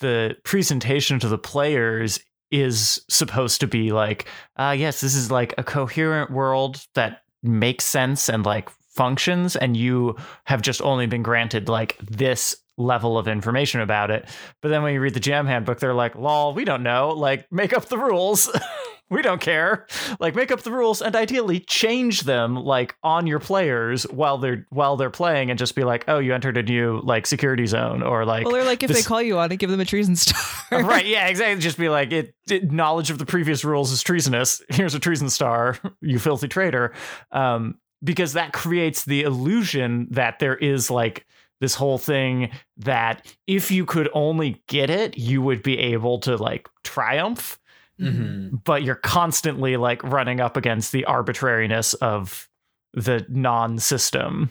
the 0.00 0.36
presentation 0.44 1.20
to 1.20 1.28
the 1.28 1.38
players 1.38 2.18
is 2.50 3.04
supposed 3.08 3.60
to 3.60 3.66
be 3.66 3.92
like, 3.92 4.26
uh, 4.56 4.74
yes, 4.76 5.00
this 5.00 5.14
is 5.14 5.30
like 5.30 5.54
a 5.58 5.64
coherent 5.64 6.30
world 6.30 6.84
that 6.94 7.22
makes 7.42 7.84
sense 7.84 8.28
and 8.28 8.44
like 8.44 8.68
functions, 8.94 9.54
and 9.54 9.76
you 9.76 10.16
have 10.44 10.62
just 10.62 10.82
only 10.82 11.06
been 11.06 11.22
granted 11.22 11.68
like 11.68 11.96
this 12.00 12.56
level 12.76 13.16
of 13.18 13.28
information 13.28 13.80
about 13.80 14.10
it. 14.10 14.28
But 14.60 14.68
then 14.68 14.82
when 14.82 14.94
you 14.94 15.00
read 15.00 15.14
the 15.14 15.20
GM 15.20 15.46
handbook, 15.46 15.78
they're 15.78 15.94
like, 15.94 16.16
lol, 16.16 16.54
we 16.54 16.64
don't 16.64 16.82
know. 16.82 17.10
Like, 17.10 17.50
make 17.52 17.72
up 17.72 17.86
the 17.86 17.98
rules. 17.98 18.50
we 19.10 19.22
don't 19.22 19.40
care. 19.40 19.86
Like 20.18 20.34
make 20.34 20.50
up 20.50 20.62
the 20.62 20.72
rules 20.72 21.02
and 21.02 21.14
ideally 21.14 21.60
change 21.60 22.22
them 22.22 22.56
like 22.56 22.96
on 23.02 23.26
your 23.26 23.38
players 23.38 24.04
while 24.04 24.38
they're 24.38 24.66
while 24.70 24.96
they're 24.96 25.10
playing 25.10 25.50
and 25.50 25.58
just 25.58 25.74
be 25.74 25.84
like, 25.84 26.04
oh, 26.08 26.18
you 26.18 26.34
entered 26.34 26.56
a 26.56 26.62
new 26.62 27.00
like 27.04 27.26
security 27.26 27.66
zone 27.66 28.02
or 28.02 28.24
like 28.24 28.46
Well, 28.46 28.56
or 28.56 28.64
like 28.64 28.82
if 28.82 28.88
this- 28.88 28.96
they 29.04 29.06
call 29.08 29.22
you 29.22 29.38
on 29.38 29.52
it, 29.52 29.56
give 29.58 29.70
them 29.70 29.80
a 29.80 29.84
treason 29.84 30.16
star. 30.16 30.82
right, 30.82 31.06
yeah, 31.06 31.26
exactly. 31.28 31.60
Just 31.60 31.78
be 31.78 31.88
like, 31.88 32.12
it, 32.12 32.34
it- 32.50 32.72
knowledge 32.72 33.10
of 33.10 33.18
the 33.18 33.26
previous 33.26 33.64
rules 33.64 33.92
is 33.92 34.02
treasonous. 34.02 34.62
Here's 34.70 34.94
a 34.94 35.00
treason 35.00 35.28
star, 35.30 35.78
you 36.00 36.18
filthy 36.18 36.48
traitor. 36.48 36.92
Um, 37.30 37.78
because 38.02 38.32
that 38.34 38.52
creates 38.52 39.04
the 39.04 39.22
illusion 39.22 40.08
that 40.10 40.38
there 40.38 40.56
is 40.56 40.90
like 40.90 41.24
this 41.60 41.74
whole 41.74 41.96
thing 41.98 42.50
that 42.78 43.34
if 43.46 43.70
you 43.70 43.86
could 43.86 44.08
only 44.12 44.62
get 44.68 44.90
it, 44.90 45.16
you 45.16 45.40
would 45.40 45.62
be 45.62 45.78
able 45.78 46.18
to 46.20 46.36
like 46.36 46.68
triumph 46.82 47.58
Mm-hmm. 48.00 48.56
but 48.64 48.82
you're 48.82 48.96
constantly 48.96 49.76
like 49.76 50.02
running 50.02 50.40
up 50.40 50.56
against 50.56 50.90
the 50.90 51.04
arbitrariness 51.04 51.94
of 51.94 52.48
the 52.92 53.24
non-system. 53.28 54.50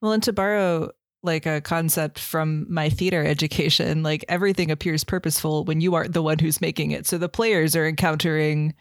Well, 0.00 0.12
and 0.12 0.22
to 0.22 0.32
borrow 0.32 0.90
like 1.22 1.46
a 1.46 1.60
concept 1.60 2.18
from 2.18 2.66
my 2.72 2.88
theater 2.88 3.24
education, 3.24 4.02
like 4.02 4.24
everything 4.28 4.70
appears 4.70 5.04
purposeful 5.04 5.64
when 5.64 5.80
you 5.80 5.94
aren't 5.94 6.12
the 6.14 6.22
one 6.22 6.38
who's 6.38 6.60
making 6.60 6.90
it. 6.90 7.06
So 7.06 7.18
the 7.18 7.28
players 7.28 7.74
are 7.74 7.86
encountering 7.86 8.74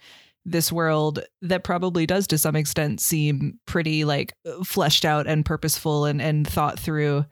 this 0.46 0.72
world 0.72 1.24
that 1.42 1.64
probably 1.64 2.06
does 2.06 2.28
to 2.28 2.38
some 2.38 2.56
extent 2.56 3.00
seem 3.00 3.60
pretty 3.66 4.04
like 4.04 4.34
fleshed 4.66 5.06
out 5.06 5.26
and 5.26 5.46
purposeful 5.46 6.04
and 6.06 6.22
and 6.22 6.46
thought 6.46 6.78
through 6.78 7.26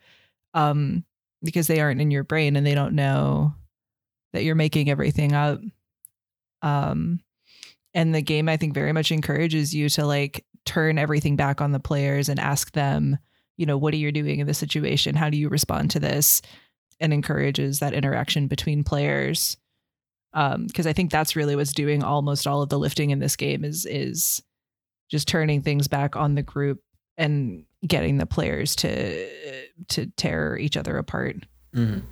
um 0.53 1.03
because 1.43 1.67
they 1.67 1.81
aren't 1.81 1.99
in 1.99 2.09
your 2.09 2.23
brain 2.23 2.55
and 2.55 2.65
they 2.65 2.73
don't 2.73 2.95
know 2.95 3.53
that 4.31 4.45
you're 4.45 4.55
making 4.55 4.89
everything 4.89 5.33
up 5.33 5.59
um 6.61 7.19
and 7.93 8.13
the 8.15 8.21
game 8.21 8.47
i 8.49 8.57
think 8.57 8.73
very 8.73 8.93
much 8.93 9.11
encourages 9.11 9.73
you 9.73 9.89
to 9.89 10.05
like 10.05 10.45
turn 10.65 10.97
everything 10.97 11.35
back 11.35 11.59
on 11.61 11.71
the 11.71 11.79
players 11.79 12.29
and 12.29 12.39
ask 12.39 12.71
them 12.73 13.17
you 13.57 13.65
know 13.65 13.77
what 13.77 13.93
are 13.93 13.97
you 13.97 14.11
doing 14.11 14.39
in 14.39 14.47
this 14.47 14.57
situation? 14.57 15.13
How 15.15 15.29
do 15.29 15.37
you 15.37 15.49
respond 15.49 15.91
to 15.91 15.99
this? 15.99 16.41
and 16.99 17.13
encourages 17.13 17.79
that 17.79 17.93
interaction 17.95 18.45
between 18.47 18.83
players. 18.83 19.57
Um 20.33 20.67
because 20.67 20.85
i 20.85 20.93
think 20.93 21.11
that's 21.11 21.35
really 21.35 21.55
what's 21.55 21.73
doing 21.73 22.03
almost 22.03 22.45
all 22.45 22.61
of 22.61 22.69
the 22.69 22.77
lifting 22.79 23.09
in 23.09 23.17
this 23.19 23.35
game 23.35 23.65
is 23.65 23.85
is 23.87 24.41
just 25.09 25.27
turning 25.27 25.61
things 25.63 25.87
back 25.87 26.15
on 26.15 26.35
the 26.35 26.43
group 26.43 26.79
and 27.17 27.65
getting 27.85 28.17
the 28.17 28.25
players 28.27 28.75
to 28.77 29.27
to 29.89 30.05
tear 30.15 30.57
each 30.57 30.77
other 30.77 30.97
apart. 30.97 31.37
Mhm. 31.75 32.03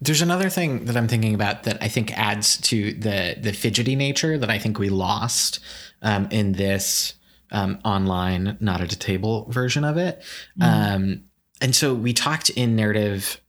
There's 0.00 0.22
another 0.22 0.50
thing 0.50 0.84
that 0.86 0.96
I'm 0.96 1.08
thinking 1.08 1.34
about 1.34 1.62
that 1.64 1.82
I 1.82 1.88
think 1.88 2.16
adds 2.18 2.58
to 2.62 2.92
the 2.92 3.36
the 3.40 3.52
fidgety 3.52 3.96
nature 3.96 4.38
that 4.38 4.50
I 4.50 4.58
think 4.58 4.78
we 4.78 4.88
lost 4.90 5.60
um, 6.02 6.28
in 6.30 6.52
this 6.52 7.14
um, 7.50 7.78
online, 7.84 8.56
not 8.60 8.80
at 8.80 8.92
a 8.92 8.98
table 8.98 9.46
version 9.50 9.84
of 9.84 9.96
it. 9.96 10.22
Um, 10.60 11.24
and 11.60 11.74
so 11.74 11.94
we 11.94 12.12
talked 12.12 12.50
in 12.50 12.76
narrative, 12.76 13.40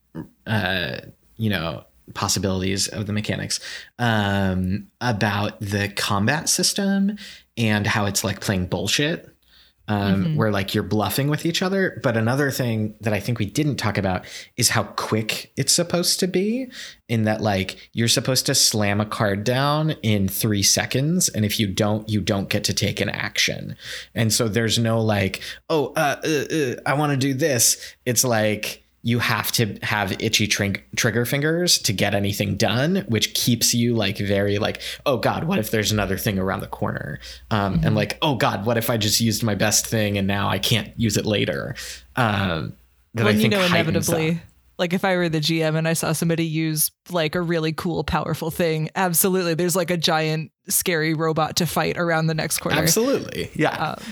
uh, 0.45 0.97
you 1.35 1.49
know, 1.49 1.83
possibilities 2.13 2.87
of 2.87 3.05
the 3.05 3.13
mechanics 3.13 3.59
um, 3.99 4.87
about 5.01 5.59
the 5.59 5.89
combat 5.89 6.47
system 6.47 7.17
and 7.57 7.85
how 7.85 8.05
it's 8.05 8.23
like 8.23 8.39
playing 8.39 8.67
bullshit 8.67 9.29
um, 9.87 10.25
Mhm. 10.25 10.35
where 10.35 10.51
like 10.51 10.73
you're 10.73 10.83
bluffing 10.83 11.27
with 11.29 11.45
each 11.45 11.61
other. 11.61 11.99
But 12.03 12.17
another 12.17 12.51
thing 12.51 12.95
that 13.01 13.13
I 13.13 13.19
think 13.19 13.39
we 13.39 13.45
didn't 13.45 13.77
talk 13.77 13.97
about 13.97 14.25
is 14.57 14.69
how 14.69 14.83
quick 14.83 15.51
it's 15.55 15.73
supposed 15.73 16.19
to 16.19 16.27
be, 16.27 16.67
in 17.07 17.23
that 17.23 17.41
like 17.41 17.89
you're 17.93 18.07
supposed 18.09 18.45
to 18.47 18.55
slam 18.55 18.99
a 18.99 19.05
card 19.05 19.43
down 19.43 19.91
in 20.03 20.27
three 20.27 20.63
seconds, 20.63 21.29
and 21.29 21.45
if 21.45 21.59
you 21.59 21.67
don't, 21.67 22.09
you 22.09 22.19
don't 22.21 22.49
get 22.49 22.63
to 22.65 22.73
take 22.73 22.99
an 22.99 23.09
action. 23.09 23.75
And 24.13 24.33
so 24.33 24.47
there's 24.47 24.77
no 24.77 24.99
like, 25.01 25.41
oh, 25.69 25.93
uh, 25.95 26.17
uh, 26.23 26.55
uh, 26.55 26.75
I 26.85 26.93
want 26.95 27.11
to 27.13 27.17
do 27.17 27.33
this. 27.33 27.77
It's 28.05 28.23
like 28.23 28.83
you 29.07 29.19
have 29.19 29.53
to 29.53 29.77
have 29.83 30.11
itchy 30.21 30.47
trig- 30.47 30.83
trigger 30.97 31.23
fingers 31.25 31.77
to 31.79 31.93
get 31.93 32.13
anything 32.13 32.57
done, 32.57 33.05
which 33.07 33.33
keeps 33.33 33.73
you 33.73 33.95
like 33.95 34.17
very 34.17 34.57
like, 34.59 34.81
oh 35.05 35.15
God, 35.15 35.45
what 35.45 35.59
if 35.59 35.71
there's 35.71 35.93
another 35.93 36.17
thing 36.17 36.37
around 36.37 36.59
the 36.59 36.67
corner? 36.67 37.19
Um, 37.49 37.79
And 37.83 37.95
like, 37.95 38.17
oh 38.21 38.35
God, 38.35 38.65
what 38.65 38.77
if 38.77 38.89
I 38.89 38.97
just 38.97 39.21
used 39.21 39.43
my 39.43 39.55
best 39.55 39.87
thing 39.87 40.17
and 40.17 40.27
now 40.27 40.49
I 40.49 40.59
can't 40.59 40.91
use 40.99 41.15
it 41.15 41.25
later? 41.25 41.75
Um, 42.17 42.73
that 43.13 43.23
I 43.23 43.25
when 43.27 43.39
you 43.39 43.47
know 43.47 43.63
inevitably 43.65 44.31
that. 44.31 44.41
like 44.77 44.93
if 44.93 45.03
i 45.05 45.15
were 45.15 45.29
the 45.29 45.39
gm 45.39 45.75
and 45.75 45.87
i 45.87 45.93
saw 45.93 46.11
somebody 46.11 46.45
use 46.45 46.91
like 47.09 47.33
a 47.33 47.41
really 47.41 47.71
cool 47.73 48.03
powerful 48.03 48.51
thing 48.51 48.89
absolutely 48.95 49.55
there's 49.55 49.75
like 49.75 49.89
a 49.89 49.97
giant 49.97 50.51
scary 50.67 51.13
robot 51.15 51.55
to 51.55 51.65
fight 51.65 51.97
around 51.97 52.27
the 52.27 52.35
next 52.35 52.59
corner 52.59 52.77
Absolutely, 52.77 53.49
yeah. 53.55 53.95
Um, 53.95 54.03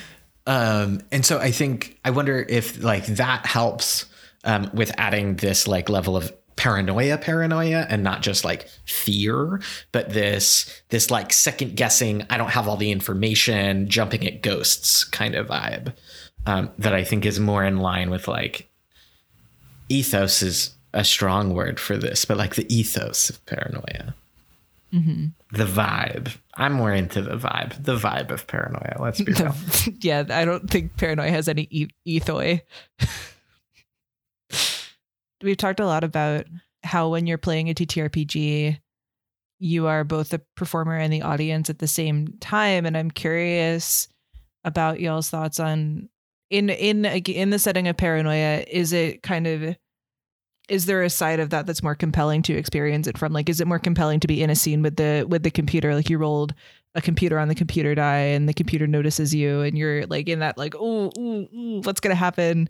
Um, 0.48 1.02
and 1.12 1.26
so 1.26 1.38
I 1.40 1.52
think 1.52 2.00
I 2.06 2.12
wonder 2.12 2.46
if 2.48 2.82
like 2.84 3.06
that 3.08 3.46
helps 3.46 4.06
um, 4.46 4.70
with 4.74 4.92
adding 4.98 5.36
this 5.36 5.68
like 5.68 5.90
level 5.90 6.16
of 6.16 6.32
paranoia 6.56 7.18
paranoia 7.18 7.86
and 7.90 8.02
not 8.02 8.22
just 8.22 8.46
like 8.46 8.70
fear 8.86 9.60
but 9.92 10.12
this 10.12 10.82
this 10.88 11.12
like 11.12 11.34
second 11.34 11.76
guessing 11.76 12.26
i 12.30 12.38
don't 12.38 12.52
have 12.52 12.70
all 12.70 12.78
the 12.78 12.92
information 12.92 13.90
jumping 13.90 14.26
at 14.26 14.42
ghosts 14.42 15.04
kind 15.04 15.36
of 15.36 15.48
vibe 15.48 15.94
um, 16.46 16.70
that 16.78 16.94
i 16.94 17.04
think 17.04 17.26
is 17.26 17.42
more 17.42 17.66
in 17.66 17.78
line 17.78 18.10
with 18.10 18.30
like 18.30 18.70
ethos 19.90 20.42
is 20.42 20.76
a 20.94 21.04
strong 21.04 21.54
word 21.54 21.78
for 21.78 21.98
this 21.98 22.24
but 22.24 22.38
like 22.38 22.56
the 22.56 22.74
ethos 22.74 23.30
of 23.30 23.46
paranoia. 23.46 24.16
The 25.52 25.66
vibe. 25.66 26.38
I'm 26.54 26.72
more 26.72 26.94
into 26.94 27.22
the 27.22 27.36
vibe. 27.36 27.84
The 27.84 27.98
vibe 27.98 28.32
of 28.32 28.48
paranoia 28.48 28.96
let's 29.02 29.20
be 29.20 29.34
real. 29.34 29.54
Yeah 30.00 30.24
i 30.30 30.46
don't 30.46 30.70
think 30.70 30.96
paranoia 30.96 31.32
has 31.32 31.50
any 31.50 31.68
e- 31.70 31.90
ethoi 32.08 32.62
we've 35.44 35.58
talked 35.58 35.80
a 35.80 35.86
lot 35.86 36.04
about 36.04 36.46
how 36.84 37.10
when 37.10 37.28
you're 37.28 37.38
playing 37.38 37.70
a 37.70 37.74
ttrpg 37.74 38.78
you 39.60 39.88
are 39.88 40.04
both 40.04 40.30
the 40.30 40.42
performer 40.56 40.96
and 40.96 41.12
the 41.12 41.22
audience 41.22 41.70
at 41.70 41.80
the 41.80 41.88
same 41.88 42.28
time. 42.40 42.86
And 42.86 42.98
i'm 42.98 43.12
curious 43.12 44.08
about 44.64 45.00
y'all's 45.00 45.30
thoughts 45.30 45.60
on 45.60 46.10
in 46.50 46.70
in 46.70 47.06
in 47.06 47.50
the 47.50 47.60
setting 47.60 47.88
of 47.88 47.98
paranoia 47.98 48.64
is 48.70 48.94
it 48.94 49.24
kind 49.24 49.48
of 49.48 49.76
is 50.68 50.88
there 50.88 51.04
a 51.04 51.10
side 51.10 51.40
of 51.40 51.52
that 51.52 51.68
that's 51.68 51.84
more 51.84 51.94
compelling 51.94 52.42
to 52.42 52.54
experience 52.56 53.06
it 53.06 53.20
from? 53.20 53.32
Like 53.32 53.50
is 53.50 53.62
it 53.62 53.68
more 53.68 53.78
compelling 53.78 54.20
to 54.22 54.28
be 54.28 54.42
in 54.42 54.50
a 54.50 54.56
scene 54.56 54.82
with 54.82 54.96
the 54.96 55.26
with 55.30 55.44
the 55.44 55.52
computer? 55.52 55.94
Like 55.94 56.10
you 56.10 56.18
rolled 56.18 56.56
a 56.96 57.02
computer 57.02 57.38
on 57.38 57.50
the 57.50 57.56
computer 57.56 57.94
die 57.94 58.18
and 58.18 58.50
the 58.50 58.54
computer 58.54 58.88
notices 58.88 59.36
you 59.36 59.62
and 59.62 59.78
you're 59.78 60.08
like 60.08 60.28
in 60.28 60.40
that 60.40 60.58
like 60.58 60.74
oh 60.80 61.12
what's 61.84 62.00
gonna 62.00 62.16
happen 62.16 62.70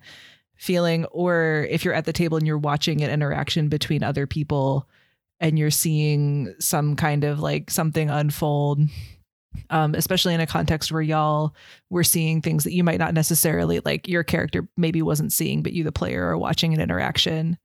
feeling 0.57 1.05
or 1.05 1.67
if 1.69 1.83
you're 1.83 1.93
at 1.93 2.05
the 2.05 2.13
table 2.13 2.37
and 2.37 2.47
you're 2.47 2.57
watching 2.57 3.01
an 3.01 3.09
interaction 3.09 3.67
between 3.69 4.03
other 4.03 4.25
people 4.27 4.87
and 5.39 5.59
you're 5.59 5.69
seeing 5.71 6.53
some 6.59 6.95
kind 6.95 7.23
of 7.23 7.39
like 7.39 7.69
something 7.69 8.09
unfold 8.09 8.79
um, 9.69 9.95
especially 9.95 10.33
in 10.33 10.41
a 10.41 10.47
context 10.47 10.91
where 10.91 11.01
y'all 11.01 11.55
were 11.89 12.03
seeing 12.03 12.41
things 12.41 12.63
that 12.65 12.73
you 12.73 12.83
might 12.83 12.99
not 12.99 13.13
necessarily 13.13 13.79
like 13.85 14.07
your 14.07 14.23
character 14.23 14.67
maybe 14.77 15.01
wasn't 15.01 15.31
seeing 15.33 15.61
but 15.63 15.73
you 15.73 15.83
the 15.83 15.91
player 15.91 16.25
are 16.25 16.37
watching 16.37 16.73
an 16.73 16.81
interaction 16.81 17.57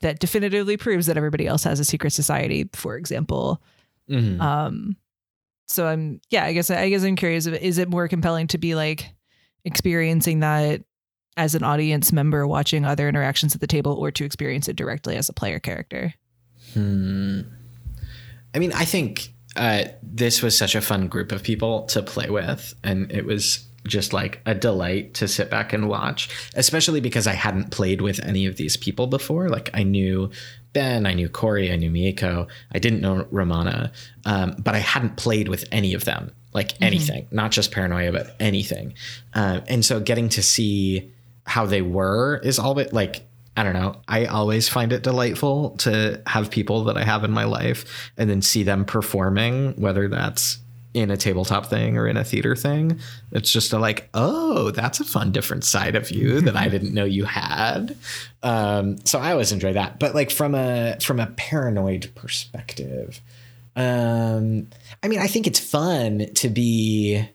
that 0.00 0.18
definitively 0.18 0.76
proves 0.78 1.06
that 1.06 1.16
everybody 1.18 1.46
else 1.46 1.64
has 1.64 1.78
a 1.80 1.84
secret 1.84 2.10
society 2.12 2.68
for 2.74 2.96
example 2.96 3.62
Mhm. 4.08 4.40
um 4.40 4.96
so 5.68 5.86
i'm 5.86 6.20
yeah 6.30 6.44
i 6.44 6.52
guess 6.52 6.68
i 6.70 6.88
guess 6.88 7.04
i'm 7.04 7.14
curious 7.16 7.46
is 7.46 7.78
it 7.78 7.88
more 7.88 8.08
compelling 8.08 8.46
to 8.48 8.58
be 8.58 8.74
like 8.74 9.06
experiencing 9.64 10.40
that 10.40 10.82
as 11.36 11.54
an 11.54 11.62
audience 11.62 12.12
member 12.12 12.46
watching 12.46 12.84
other 12.84 13.08
interactions 13.08 13.54
at 13.54 13.60
the 13.60 13.66
table 13.66 13.92
or 13.92 14.10
to 14.10 14.24
experience 14.24 14.68
it 14.68 14.76
directly 14.76 15.16
as 15.16 15.28
a 15.28 15.32
player 15.32 15.58
character 15.58 16.14
Hmm. 16.74 17.40
I 18.54 18.58
mean, 18.58 18.72
I 18.72 18.84
think 18.84 19.32
uh, 19.56 19.84
this 20.02 20.42
was 20.42 20.56
such 20.56 20.74
a 20.74 20.80
fun 20.80 21.08
group 21.08 21.32
of 21.32 21.42
people 21.42 21.84
to 21.86 22.02
play 22.02 22.30
with, 22.30 22.74
and 22.82 23.10
it 23.12 23.24
was 23.24 23.66
just 23.86 24.12
like 24.12 24.40
a 24.44 24.54
delight 24.54 25.14
to 25.14 25.26
sit 25.26 25.50
back 25.50 25.72
and 25.72 25.88
watch, 25.88 26.28
especially 26.54 27.00
because 27.00 27.26
I 27.26 27.32
hadn't 27.32 27.70
played 27.70 28.00
with 28.00 28.20
any 28.24 28.46
of 28.46 28.56
these 28.56 28.76
people 28.76 29.06
before. 29.06 29.48
Like, 29.48 29.70
I 29.72 29.82
knew 29.82 30.30
Ben, 30.72 31.06
I 31.06 31.14
knew 31.14 31.28
Corey, 31.28 31.72
I 31.72 31.76
knew 31.76 31.90
Mieko. 31.90 32.48
I 32.72 32.78
didn't 32.78 33.00
know 33.00 33.26
Romana, 33.30 33.92
um, 34.24 34.56
but 34.58 34.74
I 34.74 34.78
hadn't 34.78 35.16
played 35.16 35.48
with 35.48 35.64
any 35.72 35.94
of 35.94 36.04
them, 36.04 36.32
like 36.52 36.80
anything, 36.82 37.26
not 37.30 37.50
just 37.50 37.72
Paranoia, 37.72 38.12
but 38.12 38.36
anything. 38.38 38.94
Uh, 39.34 39.60
and 39.68 39.84
so 39.84 39.98
getting 39.98 40.28
to 40.30 40.42
see 40.42 41.10
how 41.46 41.66
they 41.66 41.82
were 41.82 42.40
is 42.42 42.58
all 42.58 42.74
bit 42.74 42.92
like 42.92 43.26
I 43.56 43.64
don't 43.64 43.74
know. 43.74 44.00
I 44.08 44.26
always 44.26 44.68
find 44.68 44.92
it 44.92 45.02
delightful 45.02 45.70
to 45.78 46.22
have 46.26 46.50
people 46.50 46.84
that 46.84 46.96
I 46.96 47.04
have 47.04 47.24
in 47.24 47.30
my 47.30 47.44
life 47.44 48.10
and 48.16 48.30
then 48.30 48.42
see 48.42 48.62
them 48.62 48.84
performing, 48.84 49.74
whether 49.74 50.08
that's 50.08 50.58
in 50.94 51.10
a 51.10 51.16
tabletop 51.16 51.66
thing 51.66 51.96
or 51.96 52.08
in 52.08 52.16
a 52.16 52.24
theater 52.24 52.56
thing. 52.56 52.98
It's 53.32 53.52
just 53.52 53.72
a 53.72 53.78
like, 53.78 54.08
oh, 54.14 54.70
that's 54.70 55.00
a 55.00 55.04
fun 55.04 55.30
different 55.30 55.64
side 55.64 55.94
of 55.94 56.10
you 56.10 56.40
that 56.40 56.56
I 56.56 56.68
didn't 56.68 56.94
know 56.94 57.04
you 57.04 57.24
had. 57.24 57.96
Um, 58.42 59.04
so 59.04 59.18
I 59.18 59.32
always 59.32 59.52
enjoy 59.52 59.72
that. 59.74 59.98
But 60.00 60.14
like 60.14 60.30
from 60.30 60.54
a 60.54 60.96
from 61.00 61.20
a 61.20 61.26
paranoid 61.26 62.10
perspective, 62.14 63.20
um, 63.76 64.68
I 65.02 65.08
mean, 65.08 65.20
I 65.20 65.26
think 65.26 65.46
it's 65.46 65.60
fun 65.60 66.26
to 66.34 66.48
be 66.48 67.28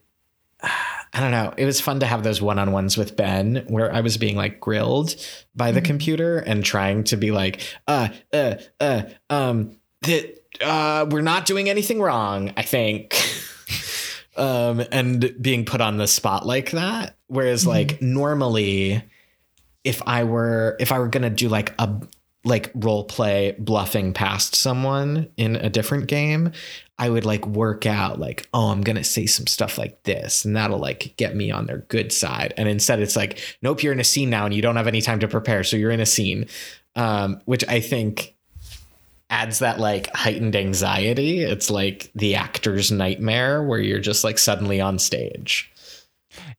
I 1.13 1.19
don't 1.19 1.31
know. 1.31 1.53
It 1.57 1.65
was 1.65 1.79
fun 1.79 1.99
to 2.01 2.05
have 2.05 2.23
those 2.23 2.41
one 2.41 2.59
on 2.59 2.71
ones 2.71 2.97
with 2.97 3.15
Ben 3.15 3.65
where 3.67 3.93
I 3.93 4.01
was 4.01 4.17
being 4.17 4.35
like 4.35 4.59
grilled 4.59 5.15
by 5.55 5.71
the 5.71 5.81
computer 5.81 6.39
and 6.39 6.63
trying 6.63 7.05
to 7.05 7.17
be 7.17 7.31
like, 7.31 7.61
uh, 7.87 8.09
uh, 8.33 8.55
uh, 8.79 9.03
um, 9.29 9.77
that, 10.01 10.39
uh, 10.61 11.05
we're 11.09 11.21
not 11.21 11.45
doing 11.45 11.69
anything 11.69 12.01
wrong, 12.01 12.53
I 12.57 12.63
think. 12.63 13.15
um, 14.37 14.83
and 14.91 15.35
being 15.41 15.65
put 15.65 15.81
on 15.81 15.97
the 15.97 16.07
spot 16.07 16.45
like 16.45 16.71
that. 16.71 17.17
Whereas 17.27 17.65
like 17.65 18.01
normally 18.01 19.03
if 19.85 20.01
I 20.05 20.23
were, 20.23 20.75
if 20.79 20.91
I 20.91 20.99
were 20.99 21.07
going 21.07 21.23
to 21.23 21.29
do 21.29 21.47
like 21.47 21.73
a, 21.79 21.89
like 22.45 22.71
role 22.75 23.03
play 23.03 23.55
bluffing 23.57 24.13
past 24.13 24.55
someone 24.55 25.27
in 25.35 25.55
a 25.55 25.69
different 25.69 26.07
game, 26.07 26.51
I 26.97 27.09
would 27.09 27.25
like 27.25 27.45
work 27.45 27.85
out 27.85 28.19
like, 28.19 28.47
oh, 28.53 28.69
I'm 28.69 28.81
gonna 28.81 29.03
say 29.03 29.25
some 29.25 29.47
stuff 29.47 29.77
like 29.77 30.03
this, 30.03 30.45
and 30.45 30.55
that'll 30.55 30.79
like 30.79 31.15
get 31.17 31.35
me 31.35 31.51
on 31.51 31.65
their 31.65 31.79
good 31.79 32.13
side. 32.13 32.53
And 32.55 32.69
instead, 32.69 32.99
it's 32.99 33.15
like, 33.15 33.39
nope, 33.61 33.83
you're 33.83 33.93
in 33.93 33.99
a 33.99 34.05
scene 34.05 34.29
now, 34.29 34.45
and 34.45 34.53
you 34.53 34.61
don't 34.61 34.77
have 34.77 34.87
any 34.87 35.01
time 35.01 35.19
to 35.19 35.27
prepare, 35.27 35.63
so 35.63 35.75
you're 35.75 35.91
in 35.91 35.99
a 35.99 36.05
scene, 36.05 36.47
um, 36.95 37.41
which 37.45 37.67
I 37.67 37.81
think 37.81 38.35
adds 39.29 39.59
that 39.59 39.79
like 39.79 40.13
heightened 40.15 40.55
anxiety. 40.55 41.41
It's 41.41 41.69
like 41.69 42.11
the 42.15 42.35
actor's 42.35 42.91
nightmare 42.91 43.63
where 43.63 43.79
you're 43.79 43.99
just 43.99 44.23
like 44.23 44.37
suddenly 44.37 44.79
on 44.79 44.99
stage. 44.99 45.71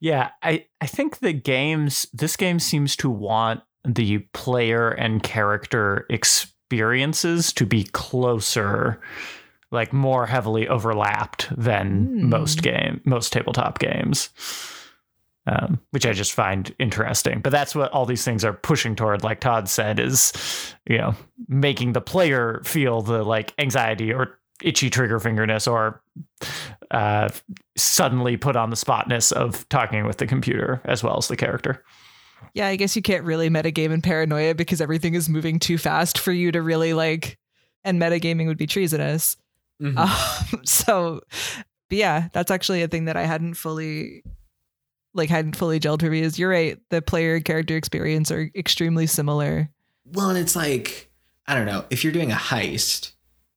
Yeah, 0.00 0.30
I, 0.42 0.66
I 0.80 0.86
think 0.86 1.18
the 1.18 1.32
games 1.32 2.06
this 2.12 2.36
game 2.36 2.58
seems 2.58 2.96
to 2.96 3.10
want 3.10 3.62
the 3.86 4.18
player 4.32 4.90
and 4.90 5.22
character 5.22 6.06
experiences 6.10 7.52
to 7.54 7.64
be 7.64 7.84
closer, 7.84 9.00
like 9.70 9.92
more 9.92 10.26
heavily 10.26 10.66
overlapped 10.68 11.48
than 11.56 12.06
Hmm. 12.06 12.28
most 12.28 12.62
game 12.62 13.00
most 13.04 13.32
tabletop 13.32 13.78
games. 13.78 14.30
Um, 15.48 15.78
which 15.92 16.04
I 16.04 16.12
just 16.12 16.32
find 16.32 16.74
interesting. 16.80 17.38
But 17.38 17.50
that's 17.52 17.72
what 17.72 17.92
all 17.92 18.04
these 18.04 18.24
things 18.24 18.44
are 18.44 18.52
pushing 18.52 18.96
toward, 18.96 19.22
like 19.22 19.38
Todd 19.38 19.68
said, 19.68 20.00
is 20.00 20.32
you 20.88 20.98
know, 20.98 21.14
making 21.46 21.92
the 21.92 22.00
player 22.00 22.60
feel 22.64 23.00
the 23.00 23.22
like 23.22 23.54
anxiety 23.56 24.12
or 24.12 24.40
itchy 24.60 24.90
trigger 24.90 25.20
fingerness 25.20 25.68
or 25.68 26.02
uh, 26.90 27.28
suddenly 27.76 28.36
put 28.36 28.56
on 28.56 28.70
the 28.70 28.76
spotness 28.76 29.30
of 29.30 29.68
talking 29.68 30.04
with 30.04 30.16
the 30.16 30.26
computer 30.26 30.80
as 30.84 31.04
well 31.04 31.16
as 31.16 31.28
the 31.28 31.36
character. 31.36 31.84
Yeah, 32.54 32.68
I 32.68 32.76
guess 32.76 32.96
you 32.96 33.02
can't 33.02 33.24
really 33.24 33.50
metagame 33.50 33.92
in 33.92 34.02
paranoia 34.02 34.54
because 34.54 34.80
everything 34.80 35.14
is 35.14 35.28
moving 35.28 35.58
too 35.58 35.78
fast 35.78 36.18
for 36.18 36.32
you 36.32 36.52
to 36.52 36.62
really 36.62 36.94
like, 36.94 37.38
and 37.84 38.00
metagaming 38.00 38.46
would 38.46 38.58
be 38.58 38.66
treasonous. 38.66 39.36
Mhm. 39.80 39.96
Um, 39.96 40.60
so, 40.64 41.20
but 41.88 41.98
yeah, 41.98 42.28
that's 42.32 42.50
actually 42.50 42.82
a 42.82 42.88
thing 42.88 43.04
that 43.06 43.16
I 43.16 43.24
hadn't 43.24 43.54
fully, 43.54 44.22
like, 45.14 45.28
hadn't 45.28 45.56
fully 45.56 45.78
gelled 45.78 46.00
for 46.00 46.10
me. 46.10 46.20
Is 46.20 46.38
you're 46.38 46.50
right, 46.50 46.78
the 46.90 47.02
player 47.02 47.40
character 47.40 47.76
experience 47.76 48.30
are 48.30 48.50
extremely 48.54 49.06
similar. 49.06 49.68
Well, 50.06 50.30
and 50.30 50.38
it's 50.38 50.56
like, 50.56 51.10
I 51.46 51.54
don't 51.54 51.66
know, 51.66 51.84
if 51.90 52.04
you're 52.04 52.12
doing 52.12 52.32
a 52.32 52.36
heist 52.36 53.12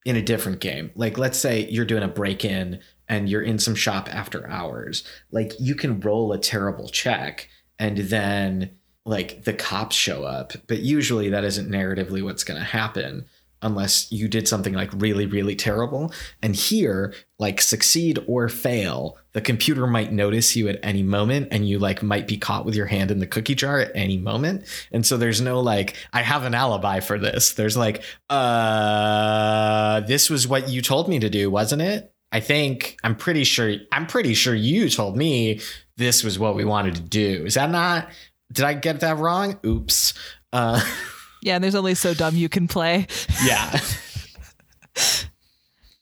in 0.05 0.15
a 0.15 0.21
different 0.21 0.59
game, 0.59 0.91
like 0.95 1.17
let's 1.17 1.37
say 1.37 1.67
you're 1.69 1.85
doing 1.85 2.03
a 2.03 2.07
break 2.07 2.43
in 2.43 2.79
and 3.07 3.29
you're 3.29 3.41
in 3.41 3.59
some 3.59 3.75
shop 3.75 4.13
after 4.13 4.47
hours, 4.49 5.03
like 5.31 5.53
you 5.59 5.75
can 5.75 5.99
roll 5.99 6.31
a 6.33 6.37
terrible 6.37 6.89
check 6.89 7.49
and 7.79 7.97
then 7.97 8.71
like 9.05 9.43
the 9.45 9.53
cops 9.53 9.95
show 9.95 10.23
up. 10.23 10.53
But 10.67 10.79
usually 10.79 11.29
that 11.29 11.43
isn't 11.43 11.71
narratively 11.71 12.21
what's 12.23 12.43
going 12.43 12.59
to 12.59 12.65
happen 12.65 13.25
unless 13.61 14.09
you 14.11 14.27
did 14.27 14.47
something 14.47 14.73
like 14.73 14.89
really, 14.93 15.25
really 15.25 15.55
terrible. 15.55 16.13
And 16.41 16.55
here, 16.55 17.13
like 17.39 17.59
succeed 17.59 18.19
or 18.27 18.47
fail, 18.47 19.17
the 19.33 19.41
computer 19.41 19.85
might 19.85 20.13
notice 20.13 20.55
you 20.55 20.69
at 20.69 20.79
any 20.81 21.03
moment 21.03 21.49
and 21.51 21.67
you 21.67 21.77
like 21.79 22.01
might 22.01 22.27
be 22.27 22.37
caught 22.37 22.65
with 22.65 22.75
your 22.75 22.85
hand 22.85 23.11
in 23.11 23.19
the 23.19 23.27
cookie 23.27 23.55
jar 23.55 23.79
at 23.79 23.91
any 23.95 24.17
moment. 24.17 24.65
And 24.91 25.05
so 25.05 25.17
there's 25.17 25.41
no 25.41 25.59
like, 25.59 25.95
I 26.13 26.21
have 26.21 26.45
an 26.45 26.53
alibi 26.53 26.99
for 27.01 27.17
this. 27.17 27.53
There's 27.53 27.75
like, 27.75 28.01
uh, 28.29 30.01
this 30.01 30.29
was 30.29 30.47
what 30.47 30.69
you 30.69 30.81
told 30.81 31.09
me 31.09 31.19
to 31.19 31.29
do, 31.29 31.51
wasn't 31.51 31.81
it? 31.81 32.13
I 32.31 32.39
think 32.39 32.97
I'm 33.03 33.15
pretty 33.15 33.43
sure 33.43 33.75
I'm 33.91 34.05
pretty 34.07 34.33
sure 34.33 34.53
you 34.53 34.89
told 34.89 35.17
me 35.17 35.61
this 35.97 36.23
was 36.23 36.37
what 36.37 36.55
we 36.55 36.63
wanted 36.65 36.95
to 36.95 37.01
do. 37.01 37.43
Is 37.45 37.55
that 37.55 37.69
not 37.71 38.09
did 38.51 38.65
I 38.65 38.73
get 38.73 38.99
that 39.01 39.17
wrong? 39.17 39.59
Oops. 39.65 40.13
Uh 40.53 40.81
Yeah, 41.41 41.55
and 41.55 41.63
there's 41.63 41.75
only 41.75 41.95
so 41.95 42.13
dumb 42.13 42.35
you 42.35 42.49
can 42.49 42.67
play. 42.67 43.07
yeah. 43.45 43.79